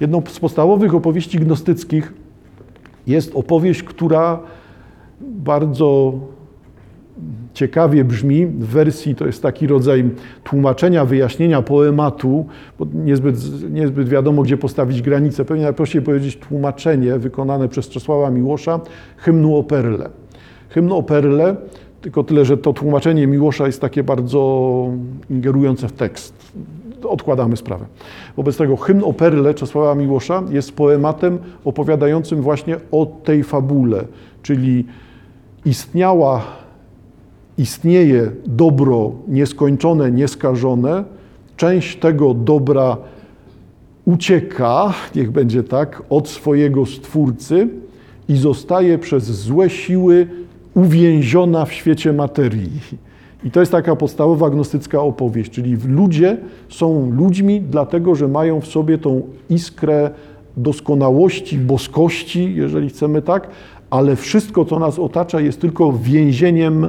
Jedną 0.00 0.22
z 0.28 0.40
podstawowych 0.40 0.94
opowieści 0.94 1.38
gnostyckich 1.38 2.12
jest 3.06 3.32
opowieść, 3.34 3.82
która 3.82 4.38
bardzo 5.28 6.14
ciekawie 7.54 8.04
brzmi. 8.04 8.46
W 8.46 8.66
wersji 8.66 9.14
to 9.14 9.26
jest 9.26 9.42
taki 9.42 9.66
rodzaj 9.66 10.10
tłumaczenia, 10.44 11.04
wyjaśnienia 11.04 11.62
poematu, 11.62 12.46
bo 12.78 12.86
niezbyt, 12.94 13.36
niezbyt 13.70 14.08
wiadomo, 14.08 14.42
gdzie 14.42 14.56
postawić 14.56 15.02
granicę. 15.02 15.44
Pewnie 15.44 15.62
najprościej 15.64 16.02
powiedzieć 16.02 16.36
tłumaczenie 16.36 17.18
wykonane 17.18 17.68
przez 17.68 17.88
Czesława 17.88 18.30
Miłosza 18.30 18.80
hymnu 19.16 19.56
o 19.56 19.62
Perle. 19.62 20.10
Hymn 20.68 20.92
o 20.92 21.02
Perle, 21.02 21.56
tylko 22.00 22.24
tyle, 22.24 22.44
że 22.44 22.56
to 22.56 22.72
tłumaczenie 22.72 23.26
Miłosza 23.26 23.66
jest 23.66 23.80
takie 23.80 24.02
bardzo 24.02 24.88
ingerujące 25.30 25.88
w 25.88 25.92
tekst. 25.92 26.34
Odkładamy 27.08 27.56
sprawę. 27.56 27.84
Wobec 28.36 28.56
tego 28.56 28.76
hymn 28.76 29.02
o 29.04 29.12
Perle 29.12 29.54
Czesława 29.54 29.94
Miłosza 29.94 30.42
jest 30.50 30.76
poematem 30.76 31.38
opowiadającym 31.64 32.42
właśnie 32.42 32.76
o 32.90 33.06
tej 33.06 33.44
fabule, 33.44 34.04
czyli 34.42 34.84
istniała 35.66 36.42
istnieje 37.58 38.30
dobro 38.46 39.12
nieskończone, 39.28 40.10
nieskażone, 40.10 41.04
część 41.56 41.96
tego 41.96 42.34
dobra 42.34 42.96
ucieka, 44.04 44.94
niech 45.14 45.30
będzie 45.30 45.62
tak, 45.62 46.02
od 46.10 46.28
swojego 46.28 46.86
stwórcy 46.86 47.68
i 48.28 48.36
zostaje 48.36 48.98
przez 48.98 49.24
złe 49.24 49.70
siły 49.70 50.26
uwięziona 50.74 51.64
w 51.64 51.72
świecie 51.72 52.12
materii. 52.12 52.70
I 53.44 53.50
to 53.50 53.60
jest 53.60 53.72
taka 53.72 53.96
podstawowa 53.96 54.50
gnostycka 54.50 55.02
opowieść, 55.02 55.50
czyli 55.50 55.76
ludzie 55.86 56.36
są 56.68 57.10
ludźmi 57.10 57.60
dlatego, 57.60 58.14
że 58.14 58.28
mają 58.28 58.60
w 58.60 58.66
sobie 58.66 58.98
tą 58.98 59.22
iskrę 59.50 60.10
doskonałości, 60.56 61.58
boskości, 61.58 62.54
jeżeli 62.54 62.88
chcemy 62.88 63.22
tak, 63.22 63.48
ale 63.90 64.16
wszystko, 64.16 64.64
co 64.64 64.78
nas 64.78 64.98
otacza, 64.98 65.40
jest 65.40 65.60
tylko 65.60 65.92
więzieniem 65.92 66.88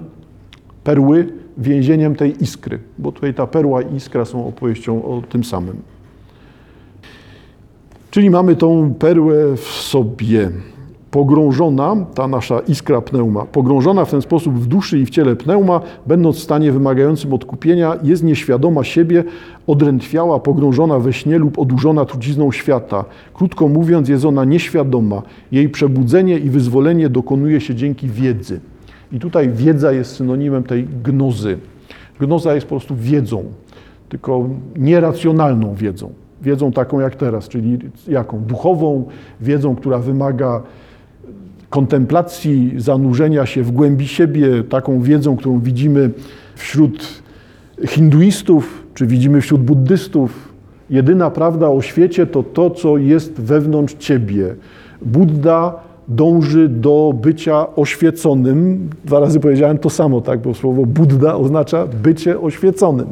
perły 0.83 1.33
więzieniem 1.57 2.15
tej 2.15 2.43
iskry, 2.43 2.79
bo 2.97 3.11
tutaj 3.11 3.33
ta 3.33 3.47
perła 3.47 3.81
i 3.81 3.95
iskra 3.95 4.25
są 4.25 4.47
opowieścią 4.47 5.03
o 5.03 5.21
tym 5.29 5.43
samym. 5.43 5.81
Czyli 8.11 8.29
mamy 8.29 8.55
tą 8.55 8.93
perłę 8.93 9.57
w 9.57 9.67
sobie. 9.67 10.51
Pogrążona, 11.15 11.95
ta 12.13 12.27
nasza 12.27 12.59
iskra 12.59 13.01
pneuma, 13.01 13.45
pogrążona 13.45 14.05
w 14.05 14.11
ten 14.11 14.21
sposób 14.21 14.59
w 14.59 14.67
duszy 14.67 14.99
i 14.99 15.05
w 15.05 15.09
ciele 15.09 15.35
pneuma, 15.35 15.81
będąc 16.07 16.35
w 16.35 16.43
stanie 16.43 16.71
wymagającym 16.71 17.33
odkupienia, 17.33 17.95
jest 18.03 18.23
nieświadoma 18.23 18.83
siebie, 18.83 19.23
odrętwiała, 19.67 20.39
pogrążona 20.39 20.99
we 20.99 21.13
śnie 21.13 21.37
lub 21.37 21.59
odurzona 21.59 22.05
trucizną 22.05 22.51
świata. 22.51 23.05
Krótko 23.33 23.67
mówiąc, 23.67 24.09
jest 24.09 24.25
ona 24.25 24.45
nieświadoma. 24.45 25.21
Jej 25.51 25.69
przebudzenie 25.69 26.37
i 26.37 26.49
wyzwolenie 26.49 27.09
dokonuje 27.09 27.61
się 27.61 27.75
dzięki 27.75 28.07
wiedzy. 28.07 28.59
I 29.11 29.19
tutaj 29.19 29.49
wiedza 29.49 29.91
jest 29.91 30.15
synonimem 30.15 30.63
tej 30.63 30.87
gnozy. 31.03 31.57
Gnoza 32.19 32.55
jest 32.55 32.67
po 32.67 32.75
prostu 32.75 32.95
wiedzą, 32.95 33.43
tylko 34.09 34.49
nieracjonalną 34.77 35.75
wiedzą. 35.75 36.09
Wiedzą 36.41 36.71
taką 36.71 36.99
jak 36.99 37.15
teraz, 37.15 37.47
czyli 37.47 37.79
jaką? 38.07 38.39
Duchową 38.39 39.05
wiedzą, 39.41 39.75
która 39.75 39.99
wymaga 39.99 40.63
kontemplacji, 41.75 42.73
zanurzenia 42.77 43.45
się 43.45 43.63
w 43.63 43.71
głębi 43.71 44.07
siebie, 44.07 44.63
taką 44.63 45.01
wiedzą, 45.01 45.37
którą 45.37 45.59
widzimy 45.59 46.09
wśród 46.55 47.23
hinduistów, 47.87 48.83
czy 48.93 49.07
widzimy 49.07 49.41
wśród 49.41 49.61
buddystów. 49.61 50.53
Jedyna 50.89 51.29
prawda 51.31 51.69
o 51.69 51.81
świecie 51.81 52.25
to 52.25 52.43
to, 52.43 52.69
co 52.69 52.97
jest 52.97 53.41
wewnątrz 53.41 53.93
ciebie. 53.93 54.55
Buddha 55.01 55.83
dąży 56.07 56.69
do 56.69 57.13
bycia 57.21 57.75
oświeconym. 57.75 58.89
Dwa 59.05 59.19
razy 59.19 59.39
powiedziałem 59.39 59.77
to 59.77 59.89
samo, 59.89 60.21
tak, 60.21 60.39
bo 60.39 60.53
słowo 60.53 60.85
Buddha 60.85 61.35
oznacza 61.35 61.87
bycie 62.03 62.39
oświeconym. 62.39 63.07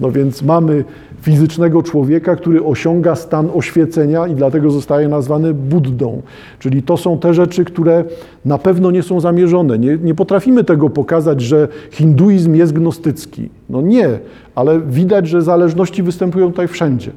No 0.00 0.10
więc 0.12 0.42
mamy 0.42 0.84
fizycznego 1.22 1.82
człowieka, 1.82 2.36
który 2.36 2.64
osiąga 2.64 3.14
stan 3.14 3.50
oświecenia 3.54 4.26
i 4.26 4.34
dlatego 4.34 4.70
zostaje 4.70 5.08
nazwany 5.08 5.54
Buddą. 5.54 6.22
Czyli 6.58 6.82
to 6.82 6.96
są 6.96 7.18
te 7.18 7.34
rzeczy, 7.34 7.64
które 7.64 8.04
na 8.44 8.58
pewno 8.58 8.90
nie 8.90 9.02
są 9.02 9.20
zamierzone. 9.20 9.78
Nie, 9.78 9.98
nie 10.02 10.14
potrafimy 10.14 10.64
tego 10.64 10.90
pokazać, 10.90 11.40
że 11.40 11.68
hinduizm 11.90 12.54
jest 12.54 12.72
gnostycki. 12.72 13.48
No 13.70 13.82
nie, 13.82 14.08
ale 14.54 14.80
widać, 14.80 15.28
że 15.28 15.42
zależności 15.42 16.02
występują 16.02 16.50
tutaj 16.50 16.68
wszędzie. 16.68 17.10